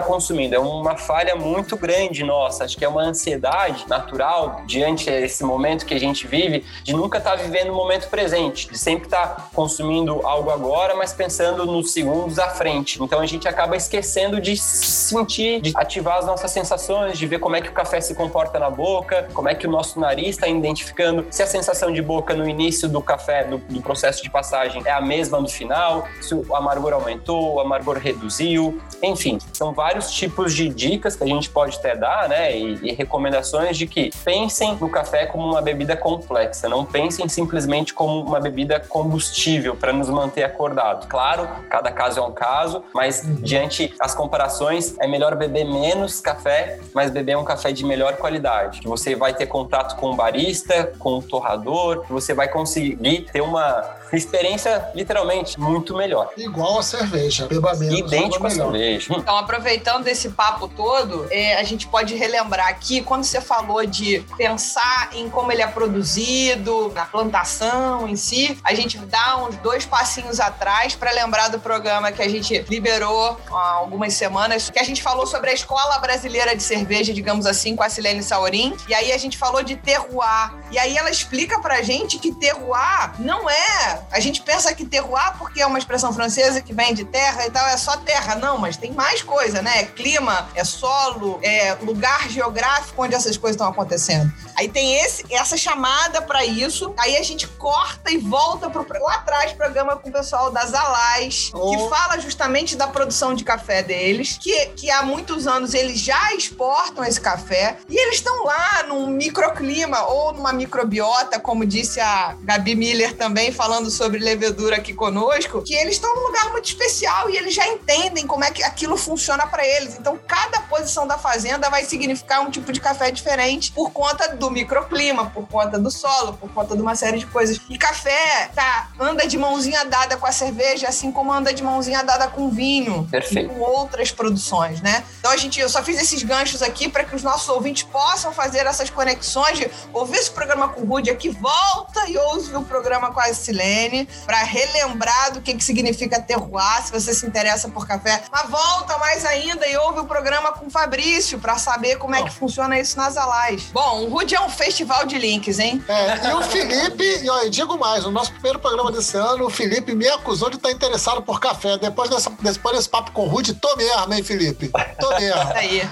[0.00, 0.54] consumindo.
[0.54, 2.64] É uma falha muito grande nossa.
[2.64, 7.18] Acho que é uma ansiedade natural diante desse momento que a gente vive de nunca
[7.18, 11.64] estar tá vivendo o momento presente, de sempre estar tá consumindo algo agora, mas pensando
[11.66, 13.02] nos segundos à frente.
[13.02, 17.56] Então a gente acaba esquecendo de sentir, de ativar as nossas sensações, de ver como
[17.56, 20.48] é que o café se comporta na boca, como é que o nosso nariz está
[20.48, 24.82] identificando se a sensação de boca no início do café, do, do processo de passagem,
[24.84, 30.54] é a mesma no final, se o amargor aumentou, amargor reduziu, enfim, são vários tipos
[30.54, 34.76] de dicas que a gente pode até dar, né, e, e recomendações de que pensem
[34.76, 40.08] no café como uma bebida complexa, não pensem simplesmente como uma bebida combustível para nos
[40.08, 41.06] manter acordados.
[41.06, 46.80] Claro, cada caso é um caso, mas diante as comparações, é melhor beber menos café,
[46.94, 50.92] mas beber um café de melhor qualidade, que você vai ter contato com o barista,
[50.98, 56.30] com o torrador, que você vai conseguir ter uma experiência literalmente muito melhor.
[56.36, 57.98] Igual a cerveja, beba menos.
[57.98, 59.14] Idêntico à cerveja.
[59.16, 64.20] Então, aproveitando esse papo todo, é, a gente pode relembrar aqui quando você falou de
[64.36, 69.84] pensar em como ele é produzido, na plantação em si, a gente dá uns dois
[69.84, 74.84] passinhos atrás para lembrar do programa que a gente liberou há algumas semanas, que a
[74.84, 78.76] gente falou sobre a Escola Brasileira de Cerveja, digamos assim, com a Silene Saurim.
[78.88, 80.54] E aí a gente falou de terroir.
[80.70, 85.36] E aí ela explica pra gente que terroir não é a gente pensa que terroir,
[85.38, 88.34] porque é uma expressão francesa que vem de terra e tal, é só terra.
[88.34, 89.80] Não, mas tem mais coisa, né?
[89.80, 94.32] É clima, é solo, é lugar geográfico onde essas coisas estão acontecendo.
[94.56, 99.14] Aí tem esse, essa chamada para isso, aí a gente corta e volta pro, lá
[99.14, 101.70] atrás programa com o pessoal das Alais, oh.
[101.70, 106.34] que fala justamente da produção de café deles, que, que há muitos anos eles já
[106.34, 112.36] exportam esse café e eles estão lá num microclima ou numa microbiota, como disse a
[112.42, 116.66] Gabi Miller também, falando falando sobre levedura aqui conosco, que eles estão num lugar muito
[116.66, 119.96] especial e eles já entendem como é que aquilo funciona para eles.
[119.98, 124.50] Então, cada posição da fazenda vai significar um tipo de café diferente por conta do
[124.50, 127.60] microclima, por conta do solo, por conta de uma série de coisas.
[127.68, 132.02] E café tá, anda de mãozinha dada com a cerveja, assim como anda de mãozinha
[132.02, 133.06] dada com vinho.
[133.10, 133.52] Perfeito.
[133.52, 135.04] E com outras produções, né?
[135.18, 138.32] Então, a gente, eu só fiz esses ganchos aqui para que os nossos ouvintes possam
[138.32, 142.62] fazer essas conexões de ouvir esse programa com o Rude aqui, volta e ouve o
[142.62, 147.68] programa com a Silene para relembrar do que, que significa terroir, se você se interessa
[147.68, 148.22] por café.
[148.32, 152.22] Mas volta mais ainda e ouve o programa com o Fabrício para saber como é
[152.22, 153.64] que funciona isso nas alais.
[153.72, 155.84] Bom, o Rude é um festival de links, hein?
[155.88, 159.50] É, e o Felipe, e eu digo mais, no nosso primeiro programa desse ano, o
[159.50, 161.78] Felipe me acusou de estar interessado por café.
[161.78, 164.70] Depois, dessa, depois desse papo com o Rude, tô mesmo, hein, Felipe?
[164.98, 165.42] Tô mesmo.
[165.42, 165.88] Isso aí.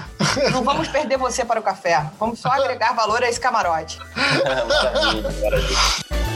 [0.51, 2.05] Não vamos perder você para o café.
[2.19, 3.99] Vamos só agregar valor a esse camarote.
[4.67, 6.26] maravilha, maravilha.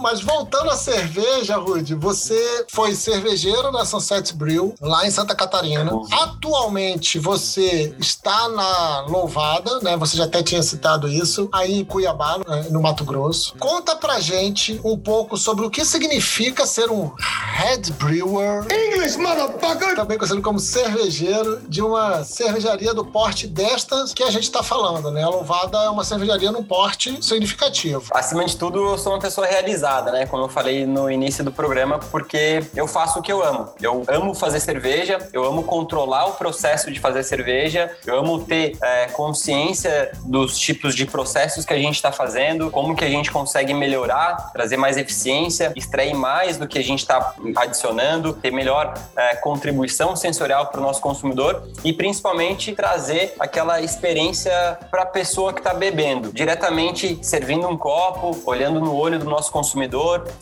[0.00, 5.90] Mas voltando à cerveja, Rude, você foi cervejeiro na Sunset Brew, lá em Santa Catarina.
[6.12, 9.96] Atualmente você está na Louvada, né?
[9.96, 12.66] Você já até tinha citado isso, aí em Cuiabá, né?
[12.70, 13.54] no Mato Grosso.
[13.58, 17.12] Conta pra gente um pouco sobre o que significa ser um
[17.54, 18.66] head brewer.
[18.70, 19.94] English, motherfucker!
[19.96, 25.10] Também conhecido como cervejeiro de uma cervejaria do porte destas que a gente tá falando,
[25.10, 25.22] né?
[25.22, 28.04] A Louvada é uma cervejaria num porte significativo.
[28.12, 29.77] Acima de tudo, eu sou uma pessoa realizada,
[30.12, 30.26] né?
[30.26, 33.72] Como eu falei no início do programa, porque eu faço o que eu amo.
[33.80, 38.76] Eu amo fazer cerveja, eu amo controlar o processo de fazer cerveja, eu amo ter
[38.82, 43.30] é, consciência dos tipos de processos que a gente está fazendo, como que a gente
[43.30, 48.94] consegue melhorar, trazer mais eficiência, extrair mais do que a gente está adicionando, ter melhor
[49.16, 55.52] é, contribuição sensorial para o nosso consumidor e principalmente trazer aquela experiência para a pessoa
[55.52, 59.67] que está bebendo, diretamente servindo um copo, olhando no olho do nosso consumidor,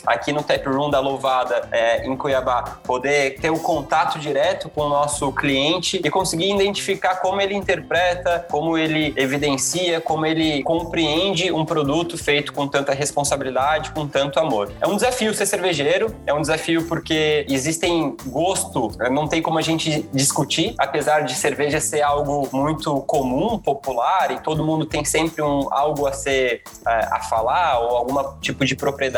[0.06, 4.68] aqui no Tap Room da Louvada, é, em Cuiabá, poder ter o um contato direto
[4.68, 10.62] com o nosso cliente e conseguir identificar como ele interpreta, como ele evidencia, como ele
[10.62, 14.70] compreende um produto feito com tanta responsabilidade, com tanto amor.
[14.80, 19.62] É um desafio ser cervejeiro, é um desafio porque existem gosto, não tem como a
[19.62, 25.42] gente discutir, apesar de cerveja ser algo muito comum, popular e todo mundo tem sempre
[25.42, 29.15] um algo a ser é, a falar ou algum tipo de propriedade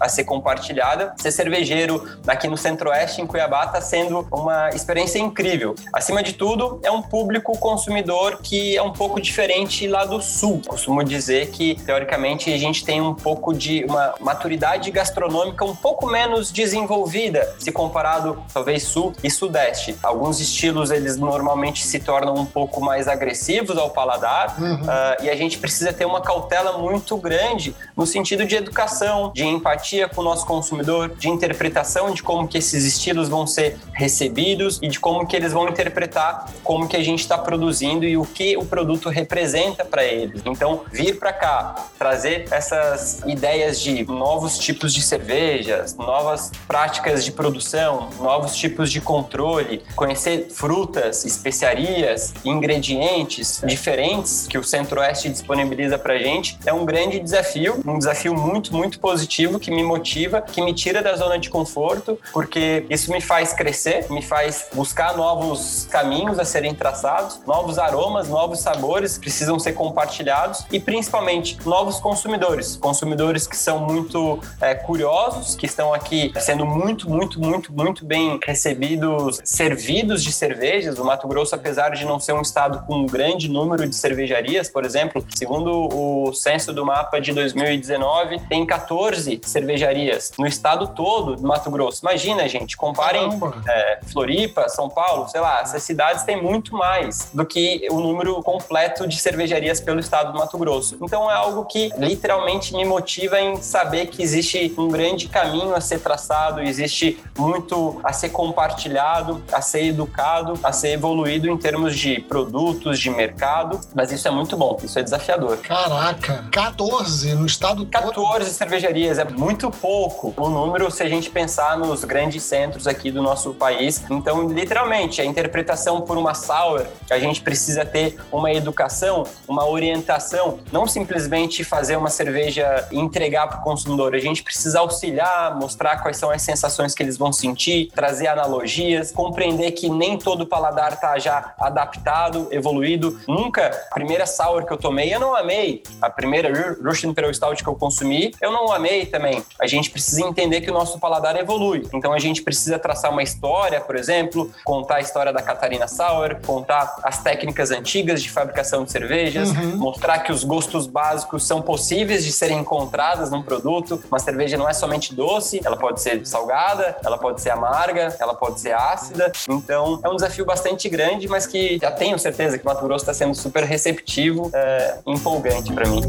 [0.00, 1.14] a ser compartilhada.
[1.16, 5.74] Ser cervejeiro aqui no Centro-Oeste, em Cuiabá, está sendo uma experiência incrível.
[5.92, 10.62] Acima de tudo, é um público consumidor que é um pouco diferente lá do Sul.
[10.66, 16.06] Costumo dizer que, teoricamente, a gente tem um pouco de uma maturidade gastronômica um pouco
[16.06, 19.96] menos desenvolvida desenvolvida, se comparado talvez sul e sudeste.
[20.02, 24.82] Alguns estilos eles normalmente se tornam um pouco mais agressivos ao paladar uhum.
[24.82, 29.44] uh, e a gente precisa ter uma cautela muito grande no sentido de educação, de
[29.44, 34.78] empatia com o nosso consumidor, de interpretação de como que esses estilos vão ser recebidos
[34.80, 38.24] e de como que eles vão interpretar como que a gente está produzindo e o
[38.24, 40.40] que o produto representa para eles.
[40.46, 47.32] Então, vir para cá, trazer essas ideias de novos tipos de cervejas, novas práticas de
[47.32, 56.16] produção, novos tipos de controle, conhecer frutas, especiarias, ingredientes diferentes que o Centro-Oeste disponibiliza para
[56.18, 59.13] gente, é um grande desafio, um desafio muito, muito positivo
[59.60, 64.06] que me motiva, que me tira da zona de conforto, porque isso me faz crescer,
[64.10, 70.64] me faz buscar novos caminhos a serem traçados, novos aromas, novos sabores precisam ser compartilhados
[70.70, 77.08] e principalmente novos consumidores, consumidores que são muito é, curiosos, que estão aqui sendo muito,
[77.08, 80.98] muito, muito, muito bem recebidos, servidos de cervejas.
[80.98, 84.68] O Mato Grosso, apesar de não ser um estado com um grande número de cervejarias,
[84.68, 89.03] por exemplo, segundo o censo do mapa de 2019, tem 14
[89.44, 92.00] cervejarias no estado todo do Mato Grosso.
[92.02, 93.28] Imagina, gente, comparem
[93.68, 98.42] é, Floripa, São Paulo, sei lá, essas cidades têm muito mais do que o número
[98.42, 100.96] completo de cervejarias pelo estado do Mato Grosso.
[101.00, 105.80] Então é algo que literalmente me motiva em saber que existe um grande caminho a
[105.80, 111.96] ser traçado, existe muito a ser compartilhado, a ser educado, a ser evoluído em termos
[111.96, 115.58] de produtos, de mercado, mas isso é muito bom, isso é desafiador.
[115.58, 118.44] Caraca, 14 no estado 14 todo.
[118.44, 123.20] cervejarias, é muito pouco o número se a gente pensar nos grandes centros aqui do
[123.20, 124.04] nosso país.
[124.08, 130.60] Então, literalmente, a interpretação por uma sour, a gente precisa ter uma educação, uma orientação,
[130.70, 134.14] não simplesmente fazer uma cerveja e entregar para o consumidor.
[134.14, 139.10] A gente precisa auxiliar, mostrar quais são as sensações que eles vão sentir, trazer analogias,
[139.10, 143.18] compreender que nem todo paladar está já adaptado, evoluído.
[143.26, 145.82] Nunca, a primeira sour que eu tomei, eu não amei.
[146.00, 149.42] A primeira Russian Imperial Stout que eu consumi, eu não amei também.
[149.60, 151.86] A gente precisa entender que o nosso paladar evolui.
[151.92, 156.36] Então a gente precisa traçar uma história, por exemplo, contar a história da Catarina Sour,
[156.46, 159.76] contar as técnicas antigas de fabricação de cervejas, uhum.
[159.76, 164.02] mostrar que os gostos básicos são possíveis de serem encontrados num produto.
[164.10, 168.34] Uma cerveja não é somente doce, ela pode ser salgada, ela pode ser amarga, ela
[168.34, 169.32] pode ser ácida.
[169.48, 173.02] Então é um desafio bastante grande, mas que já tenho certeza que o Mato Grosso
[173.02, 176.02] está sendo super receptivo, é, empolgante para mim.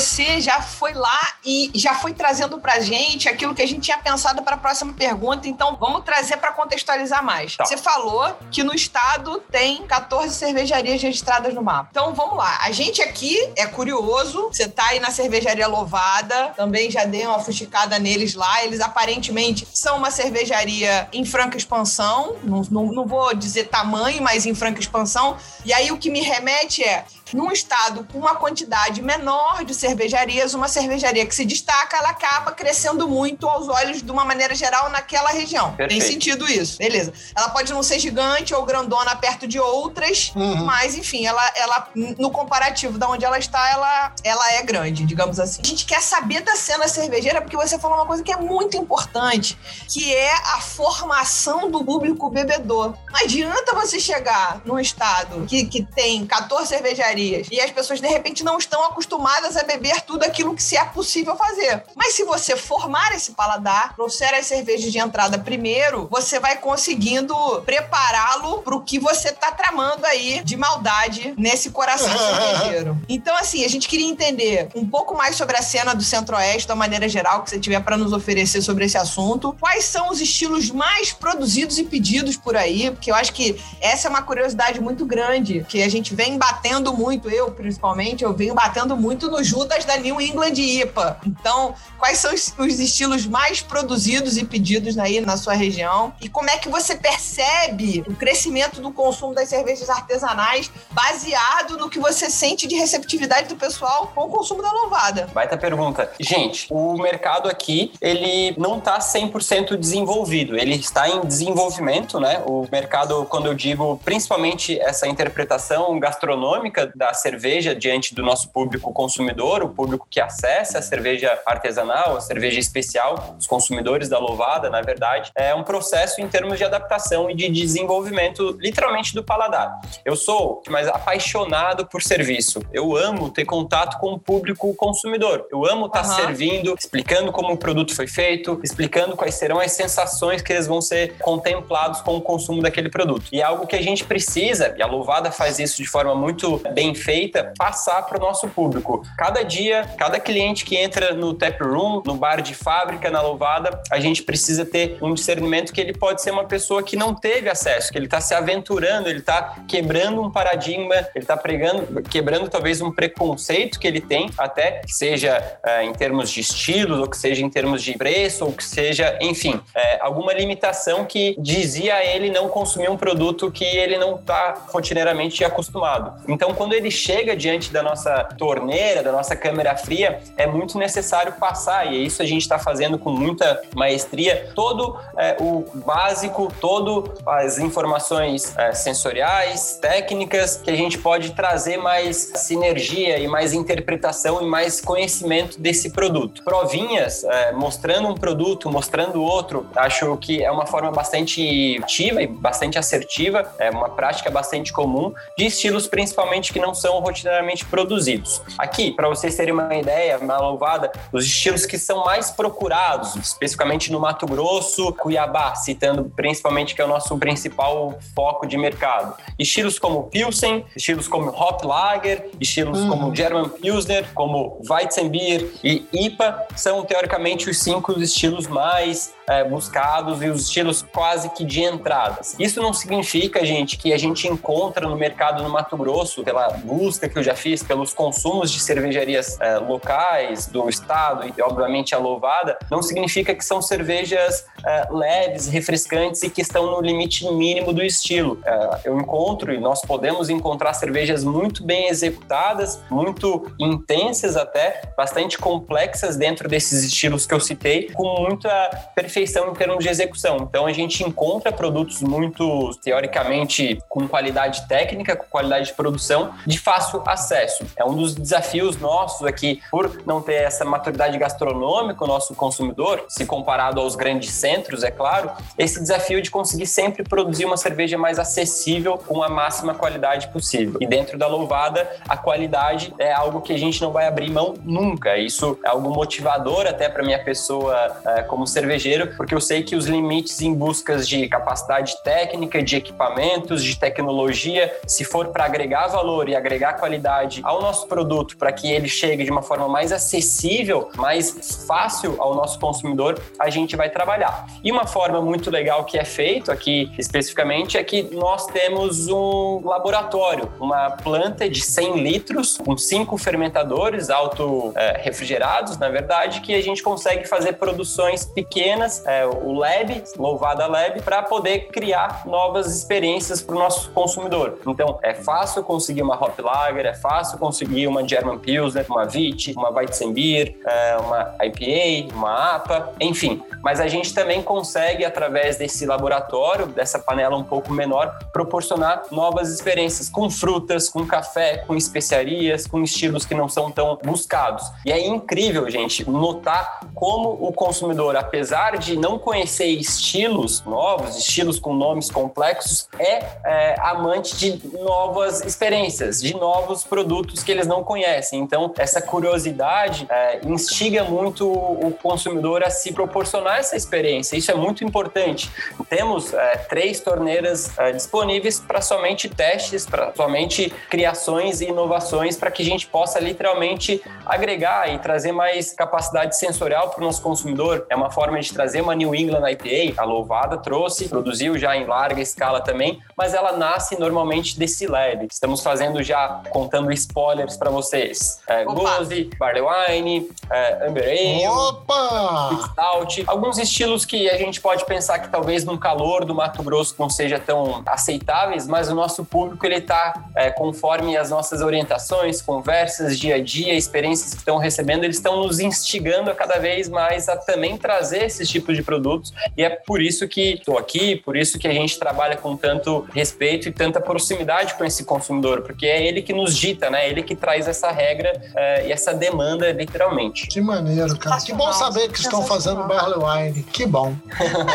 [0.00, 3.98] Você já foi lá e já foi trazendo pra gente aquilo que a gente tinha
[3.98, 5.46] pensado para a próxima pergunta.
[5.46, 7.56] Então, vamos trazer para contextualizar mais.
[7.56, 7.64] Tá.
[7.64, 11.88] Você falou que no estado tem 14 cervejarias registradas no mapa.
[11.90, 12.60] Então, vamos lá.
[12.62, 14.48] A gente aqui é curioso.
[14.48, 18.64] Você tá aí na cervejaria Louvada, também já dei uma fuxicada neles lá.
[18.64, 22.36] Eles aparentemente são uma cervejaria em franca expansão.
[22.42, 25.36] Não, não, não vou dizer tamanho, mas em franca expansão.
[25.64, 30.54] E aí o que me remete é num estado com uma quantidade menor de cervejarias,
[30.54, 34.90] uma cervejaria que se destaca, ela acaba crescendo muito aos olhos de uma maneira geral
[34.90, 35.74] naquela região.
[35.74, 36.00] Perfeito.
[36.00, 36.78] Tem sentido isso.
[36.78, 37.12] Beleza.
[37.36, 40.64] Ela pode não ser gigante ou grandona perto de outras, uhum.
[40.64, 45.38] mas enfim, ela, ela no comparativo da onde ela está, ela, ela é grande, digamos
[45.38, 45.60] assim.
[45.64, 48.76] A gente quer saber da cena cervejeira porque você falou uma coisa que é muito
[48.76, 52.94] importante, que é a formação do público bebedor.
[53.10, 57.19] Não adianta você chegar num estado que, que tem 14 cervejarias
[57.50, 60.84] e as pessoas, de repente, não estão acostumadas a beber tudo aquilo que se é
[60.84, 61.82] possível fazer.
[61.94, 67.34] Mas se você formar esse paladar, trouxer as cervejas de entrada primeiro, você vai conseguindo
[67.64, 72.98] prepará-lo para o que você está tramando aí de maldade nesse coração cervejeiro.
[73.08, 76.76] Então, assim, a gente queria entender um pouco mais sobre a cena do Centro-Oeste, da
[76.76, 79.54] maneira geral, que você tiver para nos oferecer sobre esse assunto.
[79.60, 82.90] Quais são os estilos mais produzidos e pedidos por aí?
[82.90, 86.92] Porque eu acho que essa é uma curiosidade muito grande, que a gente vem batendo
[86.92, 91.20] muito muito, eu principalmente, eu venho batendo muito no Judas da New England IPA.
[91.26, 96.12] Então, quais são os, os estilos mais produzidos e pedidos aí na sua região?
[96.20, 101.90] E como é que você percebe o crescimento do consumo das cervejas artesanais baseado no
[101.90, 105.28] que você sente de receptividade do pessoal com o consumo da louvada?
[105.34, 106.12] Baita pergunta.
[106.20, 110.56] Gente, o mercado aqui, ele não está 100% desenvolvido.
[110.56, 112.40] Ele está em desenvolvimento, né?
[112.46, 118.92] O mercado, quando eu digo principalmente essa interpretação gastronômica da cerveja diante do nosso público
[118.92, 124.68] consumidor, o público que acessa a cerveja artesanal, a cerveja especial, os consumidores da louvada,
[124.68, 129.80] na verdade, é um processo em termos de adaptação e de desenvolvimento, literalmente, do paladar.
[130.04, 132.60] Eu sou mais apaixonado por serviço.
[132.70, 135.46] Eu amo ter contato com o público consumidor.
[135.50, 136.16] Eu amo estar uhum.
[136.16, 140.82] servindo, explicando como o produto foi feito, explicando quais serão as sensações que eles vão
[140.82, 143.24] ser contemplados com o consumo daquele produto.
[143.32, 146.60] E é algo que a gente precisa, e a Louvada faz isso de forma muito
[146.74, 149.02] bem feita, passar para o nosso público.
[149.16, 153.82] Cada dia, cada cliente que entra no tap room, no bar de fábrica, na Louvada,
[153.90, 157.48] a gente precisa ter um discernimento que ele pode ser uma pessoa que não teve
[157.48, 162.48] acesso, que ele está se aventurando, ele está quebrando um paradigma, ele está pregando, quebrando
[162.48, 167.08] talvez um preconceito que ele tem, até que seja é, em termos de estilos, ou
[167.08, 171.96] que seja em termos de preço, ou que seja, enfim, é, alguma limitação que dizia
[171.96, 176.22] a ele não consumir um produto que ele não está rotineiramente acostumado.
[176.28, 181.32] Então, quando ele chega diante da nossa torneira, da nossa câmera fria, é muito necessário
[181.32, 187.12] passar, e isso a gente está fazendo com muita maestria, todo é, o básico, todo
[187.26, 194.40] as informações é, sensoriais, técnicas, que a gente pode trazer mais sinergia e mais interpretação
[194.40, 196.44] e mais conhecimento desse produto.
[196.44, 202.26] Provinhas é, mostrando um produto, mostrando outro, acho que é uma forma bastante ativa e
[202.26, 208.42] bastante assertiva, é uma prática bastante comum de estilos principalmente que não são rotineiramente produzidos.
[208.58, 213.90] Aqui, para vocês terem uma ideia, uma louvada, os estilos que são mais procurados, especificamente
[213.90, 219.14] no Mato Grosso, Cuiabá, citando principalmente que é o nosso principal foco de mercado.
[219.38, 222.88] Estilos como Pilsen, estilos como Hop Lager, estilos uhum.
[222.88, 230.22] como German Pilsner, como Weizenbier e IPA são teoricamente os cinco estilos mais é, buscados
[230.22, 232.34] e os estilos quase que de entradas.
[232.38, 237.08] Isso não significa, gente, que a gente encontra no mercado no Mato Grosso, pela busca
[237.08, 241.98] que eu já fiz, pelos consumos de cervejarias é, locais do estado e, obviamente, a
[241.98, 247.72] louvada, não significa que são cervejas é, leves, refrescantes e que estão no limite mínimo
[247.72, 248.38] do estilo.
[248.44, 255.38] É, eu encontro e nós podemos encontrar cervejas muito bem executadas, muito intensas até, bastante
[255.38, 258.50] complexas dentro desses estilos que eu citei, com muita
[258.94, 260.36] perfeição perfeição em termos de execução.
[260.48, 266.58] Então a gente encontra produtos muito teoricamente com qualidade técnica, com qualidade de produção, de
[266.58, 267.64] fácil acesso.
[267.76, 273.04] É um dos desafios nossos aqui, por não ter essa maturidade gastronômica, o nosso consumidor,
[273.08, 277.98] se comparado aos grandes centros, é claro, esse desafio de conseguir sempre produzir uma cerveja
[277.98, 280.78] mais acessível com a máxima qualidade possível.
[280.80, 284.54] E dentro da louvada, a qualidade é algo que a gente não vai abrir mão
[284.64, 285.18] nunca.
[285.18, 289.76] Isso é algo motivador até para minha pessoa é, como cervejeiro, porque eu sei que
[289.76, 295.88] os limites em buscas de capacidade técnica, de equipamentos, de tecnologia, se for para agregar
[295.88, 299.92] valor e agregar qualidade ao nosso produto, para que ele chegue de uma forma mais
[299.92, 304.46] acessível, mais fácil ao nosso consumidor, a gente vai trabalhar.
[304.62, 309.60] E uma forma muito legal que é feito aqui especificamente é que nós temos um
[309.64, 316.54] laboratório, uma planta de 100 litros com cinco fermentadores auto é, refrigerados, na verdade, que
[316.54, 322.74] a gente consegue fazer produções pequenas é, o Lab, Louvada Lab, para poder criar novas
[322.74, 324.58] experiências para o nosso consumidor.
[324.66, 329.52] Então, é fácil conseguir uma Hop Lager, é fácil conseguir uma German Pilsner, uma Vit,
[329.56, 333.42] uma Weizenbier, é, uma IPA, uma APA, enfim.
[333.62, 339.50] Mas a gente também consegue, através desse laboratório, dessa panela um pouco menor, proporcionar novas
[339.50, 344.64] experiências com frutas, com café, com especiarias, com estilos que não são tão buscados.
[344.84, 351.58] E é incrível, gente, notar como o consumidor, apesar de não conhecer estilos novos, estilos
[351.58, 357.84] com nomes complexos, é, é amante de novas experiências, de novos produtos que eles não
[357.84, 358.40] conhecem.
[358.40, 364.36] Então, essa curiosidade é, instiga muito o consumidor a se proporcionar essa experiência.
[364.36, 365.50] Isso é muito importante.
[365.88, 372.50] Temos é, três torneiras é, disponíveis para somente testes, para somente criações e inovações, para
[372.50, 377.86] que a gente possa literalmente agregar e trazer mais capacidade sensorial para o nosso consumidor.
[377.90, 381.84] É uma forma de trazer uma New England IPA, a Louvada trouxe, produziu já em
[381.84, 385.26] larga escala também, mas ela nasce normalmente desse lab.
[385.30, 388.40] Estamos fazendo já, contando spoilers para vocês.
[388.46, 392.70] É, Gozi, Barley Wine, é, Amber Ale, Opa!
[392.70, 396.94] Stout, alguns estilos que a gente pode pensar que talvez no calor do Mato Grosso
[396.98, 402.42] não seja tão aceitáveis, mas o nosso público ele está é, conforme as nossas orientações,
[402.42, 406.88] conversas, dia a dia, experiências que estão recebendo, eles estão nos instigando a cada vez
[406.88, 411.16] mais a também trazer esses tipos de produtos e é por isso que estou aqui,
[411.16, 415.62] por isso que a gente trabalha com tanto respeito e tanta proximidade com esse consumidor,
[415.62, 417.08] porque é ele que nos dita, né?
[417.08, 420.46] Ele que traz essa regra é, e essa demanda literalmente.
[420.46, 421.40] Que maneiro, cara.
[421.40, 423.62] Que bom saber que estão fazendo barley wine.
[423.64, 424.14] Que bom.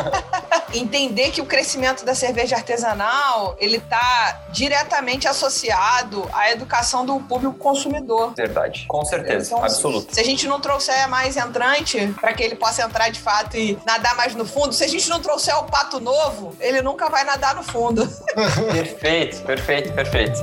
[0.73, 7.55] Entender que o crescimento da cerveja artesanal ele está diretamente associado à educação do público
[7.55, 8.33] consumidor.
[8.35, 10.13] Verdade, com certeza, então, absoluto.
[10.13, 13.77] Se a gente não trouxer mais entrante para que ele possa entrar de fato e
[13.85, 17.23] nadar mais no fundo, se a gente não trouxer o pato novo, ele nunca vai
[17.23, 18.07] nadar no fundo.
[18.71, 20.39] perfeito, perfeito, perfeito.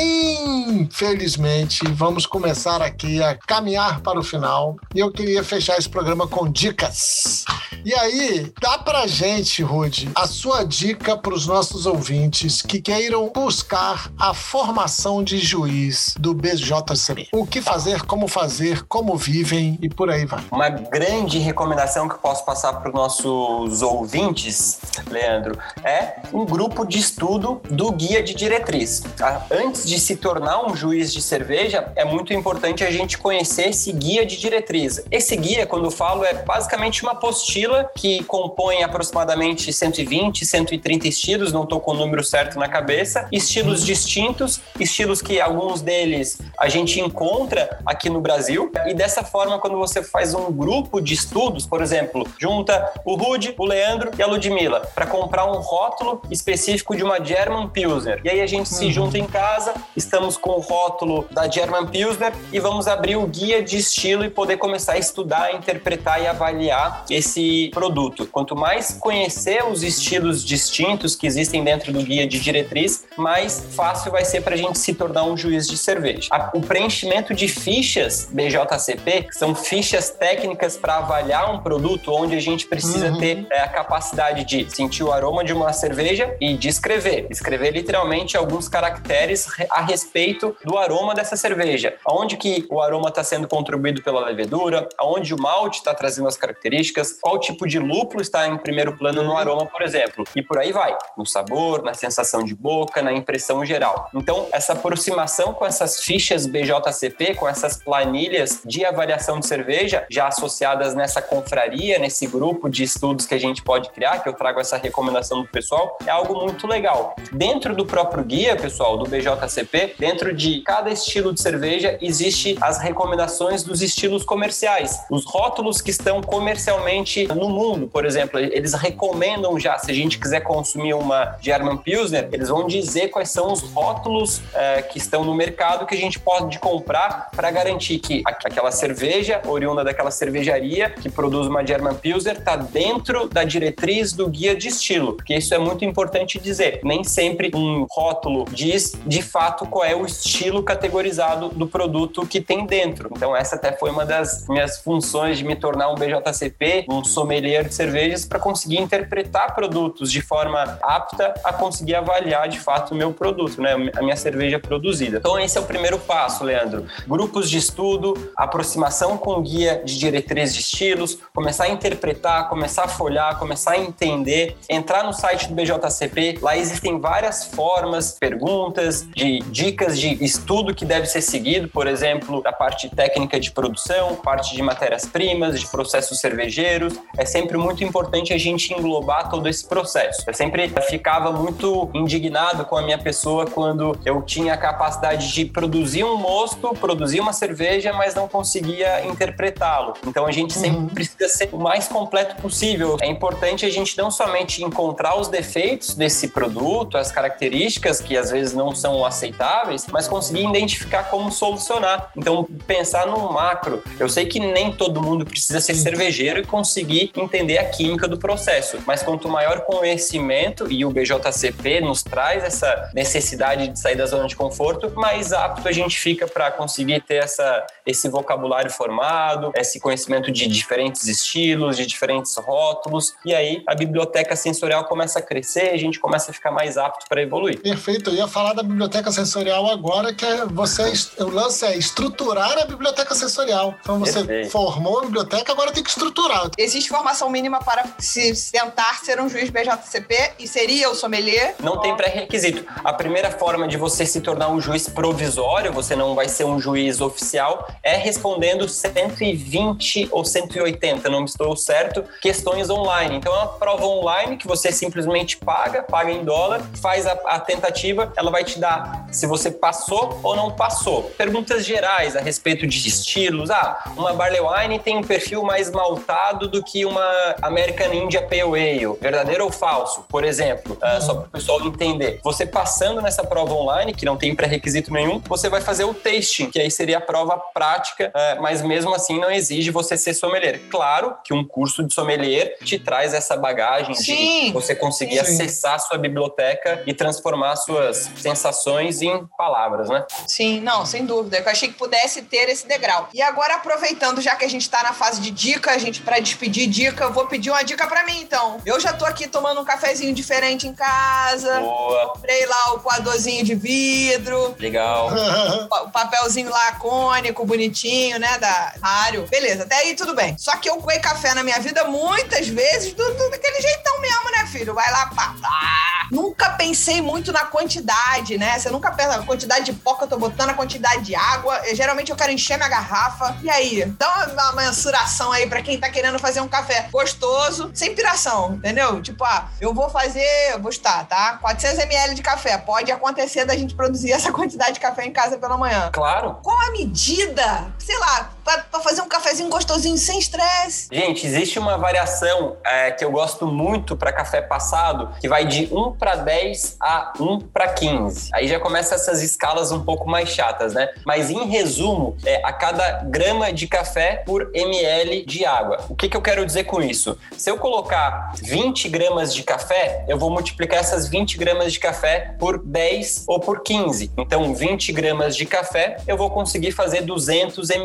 [0.00, 5.88] em Infelizmente, vamos começar aqui a caminhar para o final e eu queria fechar esse
[5.88, 7.44] programa com dicas.
[7.84, 13.28] E aí, dá pra gente, Rude, a sua dica para os nossos ouvintes que queiram
[13.34, 17.28] buscar a formação de juiz do BJCP.
[17.32, 20.44] O que fazer, como fazer, como vivem e por aí vai.
[20.52, 24.78] Uma grande recomendação que eu posso passar para os nossos ouvintes,
[25.10, 29.02] Leandro, é um grupo de estudo do Guia de Diretriz.
[29.16, 29.46] Tá?
[29.50, 33.92] Antes de se tornar um juiz de cerveja, é muito importante a gente conhecer esse
[33.92, 35.02] guia de diretriz.
[35.10, 41.52] Esse guia, quando eu falo, é basicamente uma apostila que compõe aproximadamente 120, 130 estilos,
[41.52, 46.68] não estou com o número certo na cabeça, estilos distintos, estilos que alguns deles a
[46.68, 48.70] gente encontra aqui no Brasil.
[48.86, 53.54] E dessa forma, quando você faz um grupo de estudos, por exemplo, junta o Rude,
[53.58, 58.20] o Leandro e a Ludmilla para comprar um rótulo específico de uma German Pilsner.
[58.24, 58.78] E aí a gente uhum.
[58.78, 63.26] se junta em casa, estamos com o rótulo da German Pilsner e vamos abrir o
[63.26, 68.26] guia de estilo e poder começar a estudar, interpretar e avaliar esse produto.
[68.26, 74.12] Quanto mais conhecer os estilos distintos que existem dentro do guia de diretriz, mais fácil
[74.12, 76.28] vai ser para a gente se tornar um juiz de cerveja.
[76.54, 82.40] O preenchimento de fichas BJCP, que são fichas técnicas para avaliar um produto, onde a
[82.40, 83.18] gente precisa uhum.
[83.18, 87.26] ter é, a capacidade de sentir o aroma de uma cerveja e de escrever.
[87.30, 91.96] Escrever literalmente alguns caracteres a respeito do aroma dessa cerveja.
[92.04, 96.36] Aonde que o aroma está sendo contribuído pela levedura, aonde o malte está trazendo as
[96.36, 100.24] características, qual tipo de lúpulo está em primeiro plano no aroma, por exemplo.
[100.34, 104.08] E por aí vai, no sabor, na sensação de boca, na impressão geral.
[104.14, 110.28] Então, essa aproximação com essas fichas BJCP, com essas planilhas de avaliação de cerveja, já
[110.28, 114.60] associadas nessa confraria, nesse grupo de estudos que a gente pode criar, que eu trago
[114.60, 117.14] essa recomendação do pessoal, é algo muito legal.
[117.32, 122.78] Dentro do próprio guia, pessoal, do BJCP, dentro de cada estilo de cerveja, existe as
[122.78, 129.58] recomendações dos estilos comerciais, os rótulos que estão comercialmente no mundo, por exemplo, eles recomendam
[129.58, 133.62] já, se a gente quiser consumir uma German Pilsner, eles vão dizer quais são os
[133.72, 138.70] rótulos é, que estão no mercado que a gente pode comprar para garantir que aquela
[138.70, 144.54] cerveja, oriunda daquela cervejaria que produz uma German Pilsner, está dentro da diretriz do guia
[144.54, 146.80] de estilo, porque isso é muito importante dizer.
[146.82, 152.40] Nem sempre um rótulo diz de fato qual é o estilo categorizado do produto que
[152.40, 153.10] tem dentro.
[153.14, 157.66] Então, essa até foi uma das minhas funções de me tornar um BJCP, um sommelier
[157.66, 162.94] de cervejas, para conseguir interpretar produtos de forma apta a conseguir avaliar de fato o
[162.94, 163.74] meu produto, né?
[163.96, 165.18] a minha cerveja produzida.
[165.18, 166.86] Então, esse é o primeiro passo, Leandro.
[167.06, 172.88] Grupos de estudo, aproximação com guia de diretrizes de estilos, começar a interpretar, começar a
[172.88, 176.38] folhar, começar a entender, entrar no site do BJCP.
[176.40, 182.42] Lá existem várias formas, perguntas, de dicas de estudo que deve ser seguido, por exemplo,
[182.42, 186.94] da parte técnica de produção, parte de matérias-primas, de processos cervejeiros.
[187.16, 190.24] É sempre muito importante a gente englobar todo esse processo.
[190.26, 195.44] Eu sempre ficava muito indignado com a minha pessoa quando eu tinha a capacidade de
[195.44, 199.94] produzir um mosto, produzir uma cerveja, mas não conseguia interpretá-lo.
[200.06, 200.88] Então a gente sempre uhum.
[200.88, 202.96] precisa ser o mais completo possível.
[203.00, 208.30] É importante a gente não somente encontrar os defeitos desse produto, as características que às
[208.30, 212.10] vezes não são aceitáveis, mas conseguir identificar como solucionar.
[212.16, 213.82] Então, pensar no macro.
[213.98, 218.08] Eu sei que nem todo mundo precisa ser cervejeiro e conseguir conseguir entender a química
[218.08, 218.78] do processo.
[218.86, 224.26] Mas quanto maior conhecimento, e o BJCP nos traz essa necessidade de sair da zona
[224.26, 229.80] de conforto, mais apto a gente fica para conseguir ter essa, esse vocabulário formado, esse
[229.80, 235.70] conhecimento de diferentes estilos, de diferentes rótulos, e aí a biblioteca sensorial começa a crescer,
[235.70, 237.60] a gente começa a ficar mais apto para evoluir.
[237.60, 239.79] Perfeito, eu ia falar da biblioteca sensorial agora,
[240.16, 243.74] que é você, o lance é estruturar a biblioteca sensorial.
[243.80, 244.50] Então você Perfeito.
[244.50, 246.50] formou a biblioteca, agora tem que estruturar.
[246.56, 251.54] Existe formação mínima para se tentar ser um juiz BJCP e seria o sommelier?
[251.60, 252.64] Não tem pré-requisito.
[252.84, 256.60] A primeira forma de você se tornar um juiz provisório, você não vai ser um
[256.60, 263.16] juiz oficial, é respondendo 120 ou 180, não estou certo, questões online.
[263.16, 267.40] Então é uma prova online que você simplesmente paga, paga em dólar, faz a, a
[267.40, 271.04] tentativa, ela vai te dar se você passou ou não passou.
[271.16, 273.50] Perguntas gerais a respeito de estilos.
[273.50, 278.42] Ah, uma Barley Wine tem um perfil mais maltado do que uma American India Pale
[278.42, 278.98] Ale.
[279.00, 280.04] Verdadeiro ou falso?
[280.08, 282.18] Por exemplo, uh, só para o pessoal entender.
[282.24, 286.50] Você passando nessa prova online, que não tem pré-requisito nenhum, você vai fazer o tasting,
[286.50, 290.62] que aí seria a prova prática, uh, mas mesmo assim não exige você ser sommelier.
[290.68, 294.46] Claro que um curso de sommelier te traz essa bagagem Sim.
[294.46, 295.34] de você conseguir Sim.
[295.34, 300.06] acessar sua biblioteca e transformar suas sensações em palavras, né?
[300.26, 301.38] Sim, não, sem dúvida.
[301.38, 303.08] Eu achei que pudesse ter esse degrau.
[303.12, 306.18] E agora, aproveitando, já que a gente tá na fase de dica, a gente, para
[306.20, 308.60] despedir dica, eu vou pedir uma dica para mim, então.
[308.64, 311.60] Eu já tô aqui tomando um cafezinho diferente em casa.
[311.60, 312.12] Boa.
[312.14, 314.54] Comprei lá o coadorzinho de vidro.
[314.58, 315.10] Legal.
[315.84, 318.38] o papelzinho lacônico, bonitinho, né?
[318.38, 319.26] Da Rário.
[319.28, 320.36] Beleza, até aí tudo bem.
[320.38, 324.30] Só que eu coei café na minha vida muitas vezes do, do, daquele jeitão mesmo,
[324.30, 324.74] né, filho?
[324.74, 325.99] Vai lá, pá, pá.
[326.10, 328.58] Nunca pensei muito na quantidade, né?
[328.58, 331.60] Você nunca pensa na quantidade de pó que eu tô botando, a quantidade de água.
[331.66, 333.36] Eu, geralmente eu quero encher minha garrafa.
[333.42, 333.84] E aí?
[333.98, 339.00] Dá uma mensuração aí pra quem tá querendo fazer um café gostoso, sem piração, entendeu?
[339.00, 341.38] Tipo, ah, eu vou fazer, vou estar, tá?
[341.40, 342.58] 400 ml de café.
[342.58, 345.90] Pode acontecer da gente produzir essa quantidade de café em casa pela manhã.
[345.92, 346.38] Claro.
[346.42, 347.72] Qual a medida?
[347.90, 350.88] Sei lá, para fazer um cafezinho gostosinho sem estresse.
[350.92, 355.68] Gente, existe uma variação é, que eu gosto muito para café passado, que vai de
[355.72, 358.30] 1 para 10 a 1 para 15.
[358.32, 360.88] Aí já começa essas escalas um pouco mais chatas, né?
[361.04, 365.84] Mas em resumo, é a cada grama de café por ml de água.
[365.88, 367.18] O que, que eu quero dizer com isso?
[367.36, 372.34] Se eu colocar 20 gramas de café, eu vou multiplicar essas 20 gramas de café
[372.38, 374.12] por 10 ou por 15.
[374.16, 377.79] Então, 20 gramas de café, eu vou conseguir fazer 200 ml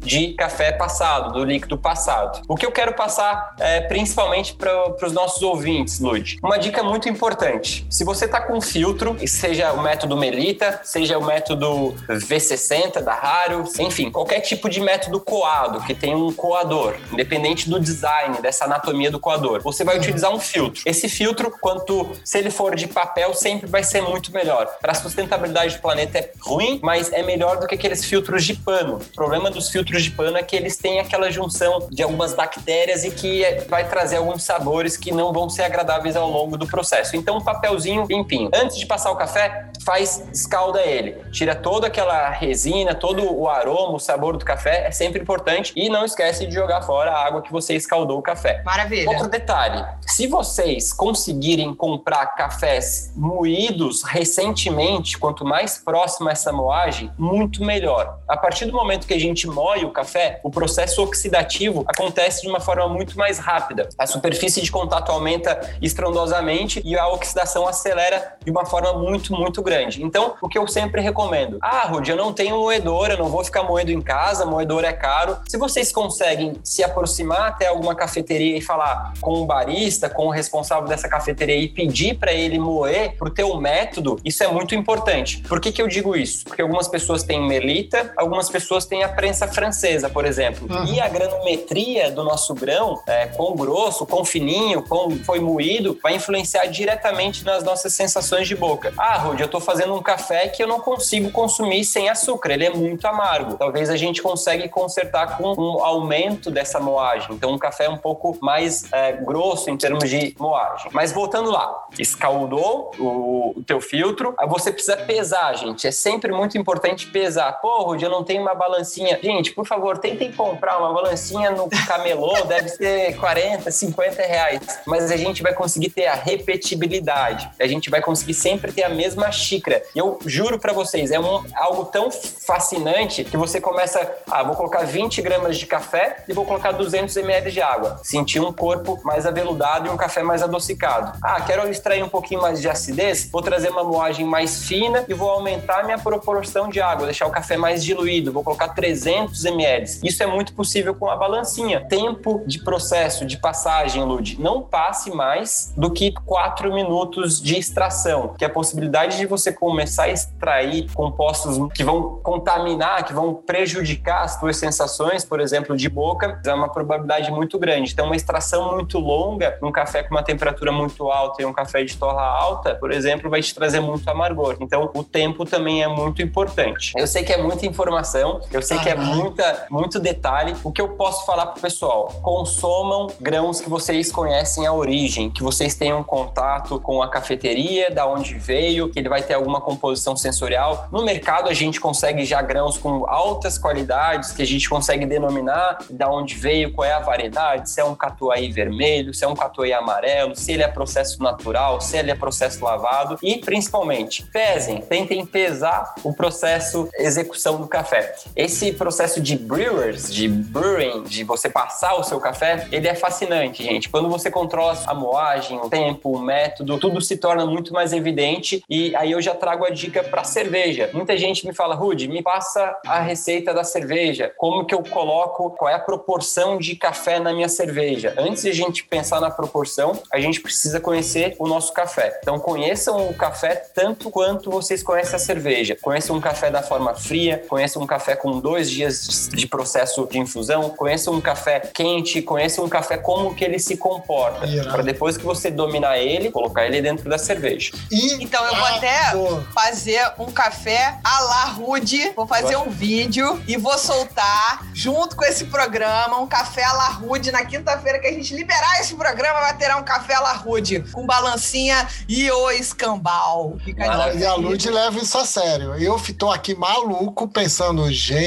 [0.00, 2.42] de café passado, do líquido passado.
[2.48, 7.08] O que eu quero passar é, principalmente para os nossos ouvintes, Lud, uma dica muito
[7.08, 7.86] importante.
[7.90, 13.64] Se você está com filtro, seja o método Melita, seja o método V60 da Raro,
[13.78, 19.10] enfim, qualquer tipo de método coado que tem um coador, independente do design, dessa anatomia
[19.10, 20.82] do coador, você vai utilizar um filtro.
[20.84, 24.66] Esse filtro, quanto se ele for de papel, sempre vai ser muito melhor.
[24.80, 28.54] Para a sustentabilidade do planeta é ruim, mas é melhor do que aqueles filtros de
[28.54, 29.00] pano.
[29.12, 33.04] O problema dos filtros de pano é que eles têm aquela junção de algumas bactérias
[33.04, 37.14] e que vai trazer alguns sabores que não vão ser agradáveis ao longo do processo.
[37.14, 38.50] Então, um papelzinho limpinho.
[38.54, 41.12] Antes de passar o café, faz, escalda ele.
[41.30, 45.74] Tira toda aquela resina, todo o aroma, o sabor do café, é sempre importante.
[45.76, 48.62] E não esquece de jogar fora a água que você escaldou o café.
[48.64, 49.10] Maravilha.
[49.10, 57.62] Outro detalhe: se vocês conseguirem comprar cafés moídos recentemente, quanto mais próximo essa moagem, muito
[57.62, 58.18] melhor.
[58.26, 62.48] A partir do momento que a gente moe o café, o processo oxidativo acontece de
[62.48, 63.88] uma forma muito mais rápida.
[63.98, 69.62] A superfície de contato aumenta estrondosamente e a oxidação acelera de uma forma muito, muito
[69.62, 70.02] grande.
[70.02, 73.44] Então, o que eu sempre recomendo: ah, Rudy, eu não tenho moedor, eu não vou
[73.44, 75.38] ficar moendo em casa, moedor é caro.
[75.48, 80.30] Se vocês conseguem se aproximar até alguma cafeteria e falar com o barista, com o
[80.30, 85.38] responsável dessa cafeteria e pedir para ele moer pro teu método, isso é muito importante.
[85.48, 86.44] Por que, que eu digo isso?
[86.44, 90.66] Porque algumas pessoas têm melita, algumas pessoas têm a prensa francesa, por exemplo.
[90.68, 90.84] Uhum.
[90.86, 96.16] E a granometria do nosso grão, é, quão grosso, quão fininho, quão foi moído, vai
[96.16, 98.92] influenciar diretamente nas nossas sensações de boca.
[98.98, 102.66] Ah, Rudy, eu tô fazendo um café que eu não consigo consumir sem açúcar, ele
[102.66, 103.54] é muito amargo.
[103.54, 107.34] Talvez a gente consiga consertar com um aumento dessa moagem.
[107.34, 110.90] Então, um café um pouco mais é, grosso em termos de moagem.
[110.92, 115.86] Mas voltando lá, escaldou o, o teu filtro, você precisa pesar, gente.
[115.86, 117.52] É sempre muito importante pesar.
[117.60, 119.18] Pô, Rudy, eu não tenho uma balancinha.
[119.22, 124.60] Gente, por favor, tentem comprar uma balancinha no camelô, deve ser 40, 50 reais.
[124.86, 127.48] Mas a gente vai conseguir ter a repetibilidade.
[127.58, 129.82] A gente vai conseguir sempre ter a mesma xícara.
[129.94, 134.56] E eu juro para vocês, é um, algo tão fascinante que você começa, ah, vou
[134.56, 138.00] colocar 20 gramas de café e vou colocar 200 ml de água.
[138.02, 141.16] Sentir um corpo mais aveludado e um café mais adocicado.
[141.22, 143.28] Ah, quero extrair um pouquinho mais de acidez?
[143.30, 147.30] Vou trazer uma moagem mais fina e vou aumentar minha proporção de água, deixar o
[147.30, 150.00] café mais diluído, vou colocar 300 ml.
[150.02, 151.86] Isso é muito possível com a balancinha.
[151.88, 158.34] Tempo de processo, de passagem, Lud, não passe mais do que 4 minutos de extração,
[158.36, 163.34] que é a possibilidade de você começar a extrair compostos que vão contaminar, que vão
[163.34, 167.92] prejudicar as suas sensações, por exemplo, de boca, é uma probabilidade muito grande.
[167.92, 171.84] Então, uma extração muito longa, um café com uma temperatura muito alta e um café
[171.84, 174.56] de torra alta, por exemplo, vai te trazer muito amargor.
[174.60, 176.92] Então, o tempo também é muito importante.
[176.96, 180.56] Eu sei que é muita informação, eu sei que é muita, muito detalhe.
[180.64, 182.08] O que eu posso falar pro pessoal?
[182.22, 188.06] Consomam grãos que vocês conhecem a origem, que vocês tenham contato com a cafeteria, da
[188.06, 190.88] onde veio, que ele vai ter alguma composição sensorial.
[190.90, 195.78] No mercado, a gente consegue já grãos com altas qualidades, que a gente consegue denominar
[195.90, 199.34] da onde veio, qual é a variedade, se é um catuai vermelho, se é um
[199.34, 204.80] catuai amarelo, se ele é processo natural, se ele é processo lavado e, principalmente, pesem,
[204.80, 208.14] tentem pesar o processo execução do café.
[208.34, 213.62] Esse processo de brewers, de brewing, de você passar o seu café, ele é fascinante,
[213.62, 213.88] gente.
[213.88, 218.62] Quando você controla a moagem, o tempo, o método, tudo se torna muito mais evidente
[218.68, 220.90] e aí eu já trago a dica para cerveja.
[220.92, 225.50] Muita gente me fala, Rude, me passa a receita da cerveja, como que eu coloco,
[225.50, 228.14] qual é a proporção de café na minha cerveja.
[228.18, 232.18] Antes de a gente pensar na proporção, a gente precisa conhecer o nosso café.
[232.22, 235.76] Então conheçam o café tanto quanto vocês conhecem a cerveja.
[235.80, 240.18] Conheçam um café da forma fria, conheçam um café com dois dias de processo de
[240.18, 244.46] infusão, conheçam um café quente, conheçam um café como que ele se comporta.
[244.70, 247.72] Para depois que você dominar ele, colocar ele dentro da cerveja.
[247.90, 249.12] E Então eu vou até
[249.54, 252.12] fazer um café à la Rude.
[252.16, 256.88] Vou fazer um vídeo e vou soltar, junto com esse programa, um café à la
[256.88, 257.30] Rude.
[257.30, 260.84] Na quinta-feira que a gente liberar esse programa, vai ter um café à la Rude.
[260.92, 263.56] Com balancinha e o escambau.
[263.64, 263.84] Fica
[264.16, 264.34] E a.
[264.34, 265.74] Lud leva isso a sério.
[265.76, 268.21] Eu tô aqui maluco pensando, gente,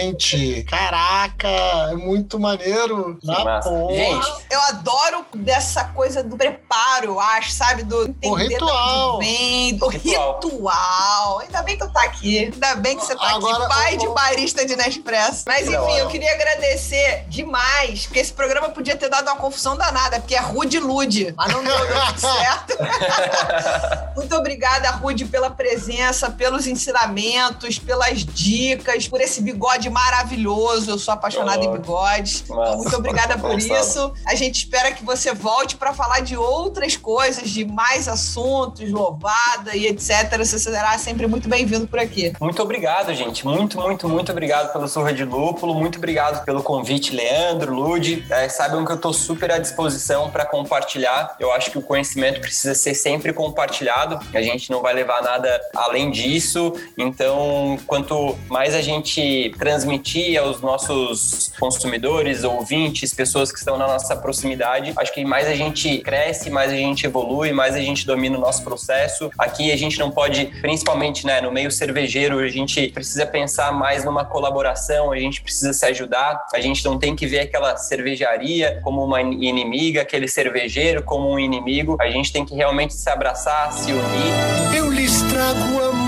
[0.68, 3.18] caraca, é muito maneiro.
[3.24, 3.94] Na porra.
[3.94, 7.84] Gente, Eu adoro dessa coisa do preparo, eu acho, sabe?
[7.84, 9.20] Do entender O ritual.
[9.20, 10.40] vem, do Ritual.
[10.42, 11.40] ritual.
[11.42, 12.40] Ainda bem que tu tá aqui.
[12.40, 15.44] Ainda bem que você tá Agora, aqui, pai o- de barista de Nespresso.
[15.48, 20.20] Mas enfim, eu queria agradecer demais, porque esse programa podia ter dado uma confusão danada,
[20.20, 22.78] porque é Rude Lude, mas não deu, deu tudo certo.
[24.16, 30.90] Muito obrigada, Rude, pela presença, pelos ensinamentos, pelas dicas, por esse bigode maravilhoso.
[30.92, 31.72] Eu sou apaixonada em Oh.
[31.74, 32.44] bigodes.
[32.46, 34.14] Então, muito obrigada por isso.
[34.26, 39.76] A gente espera que você volte para falar de outras coisas, de mais assuntos, louvada
[39.76, 40.38] e etc.
[40.38, 42.34] Você será sempre muito bem-vindo por aqui.
[42.40, 43.46] Muito obrigado, gente.
[43.46, 45.74] Muito, muito, muito obrigado pelo Surra de Lúpulo.
[45.76, 48.26] Muito obrigado pelo convite, Leandro, Lude.
[48.30, 51.36] É, saibam que eu estou super à disposição para compartilhar.
[51.40, 54.20] Eu acho que o conhecimento precisa ser sempre compartilhado.
[54.34, 56.74] A gente não vai levar nada além disso.
[56.98, 64.16] Então, quanto mais a gente transmitir aos nossos consumidores, ouvintes, pessoas que estão na nossa
[64.16, 68.38] proximidade, acho que mais a gente cresce, mais a gente evolui, mais a gente domina
[68.38, 69.30] o nosso processo.
[69.38, 74.06] Aqui a gente não pode, principalmente né, no meio cervejeiro, a gente precisa pensar mais
[74.06, 78.80] numa colaboração, a gente precisa se ajudar, a gente não tem que ver aquela cervejaria
[78.82, 83.74] como uma inimiga, aquele cervejeiro como um inimigo, a gente tem que realmente se abraçar,
[83.74, 86.05] se unir Eu lhes trago amor.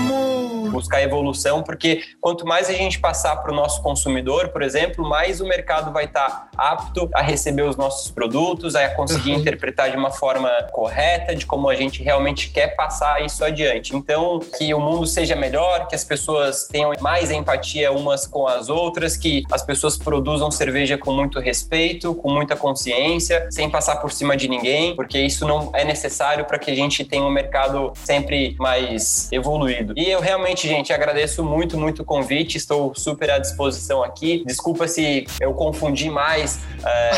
[0.78, 5.40] Buscar evolução, porque quanto mais a gente passar para o nosso consumidor, por exemplo, mais
[5.40, 9.38] o mercado vai estar apto a receber os nossos produtos, a conseguir Uhum.
[9.40, 13.94] interpretar de uma forma correta, de como a gente realmente quer passar isso adiante.
[13.96, 18.68] Então, que o mundo seja melhor, que as pessoas tenham mais empatia umas com as
[18.68, 24.12] outras, que as pessoas produzam cerveja com muito respeito, com muita consciência, sem passar por
[24.12, 27.92] cima de ninguém, porque isso não é necessário para que a gente tenha um mercado
[28.04, 29.94] sempre mais evoluído.
[29.96, 34.44] E eu realmente, gente, agradeço muito, muito o convite, estou super à disposição aqui.
[34.46, 37.10] Desculpa se eu confundi mais é,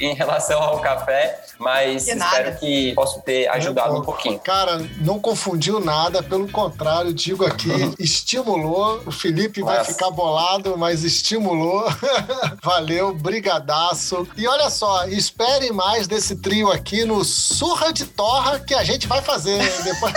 [0.04, 4.38] em relação ao café, mas Que espero que possa ter ajudado um pouquinho.
[4.38, 9.02] Cara, não confundiu nada, pelo contrário, digo aqui, estimulou.
[9.06, 11.84] O Felipe vai ficar bolado, mas estimulou.
[12.62, 14.26] Valeu, brigadaço.
[14.36, 19.06] E olha só, espere mais desse trio aqui no Surra de Torra que a gente
[19.06, 20.14] vai fazer depois.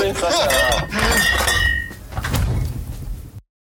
[0.00, 1.65] 審査したな。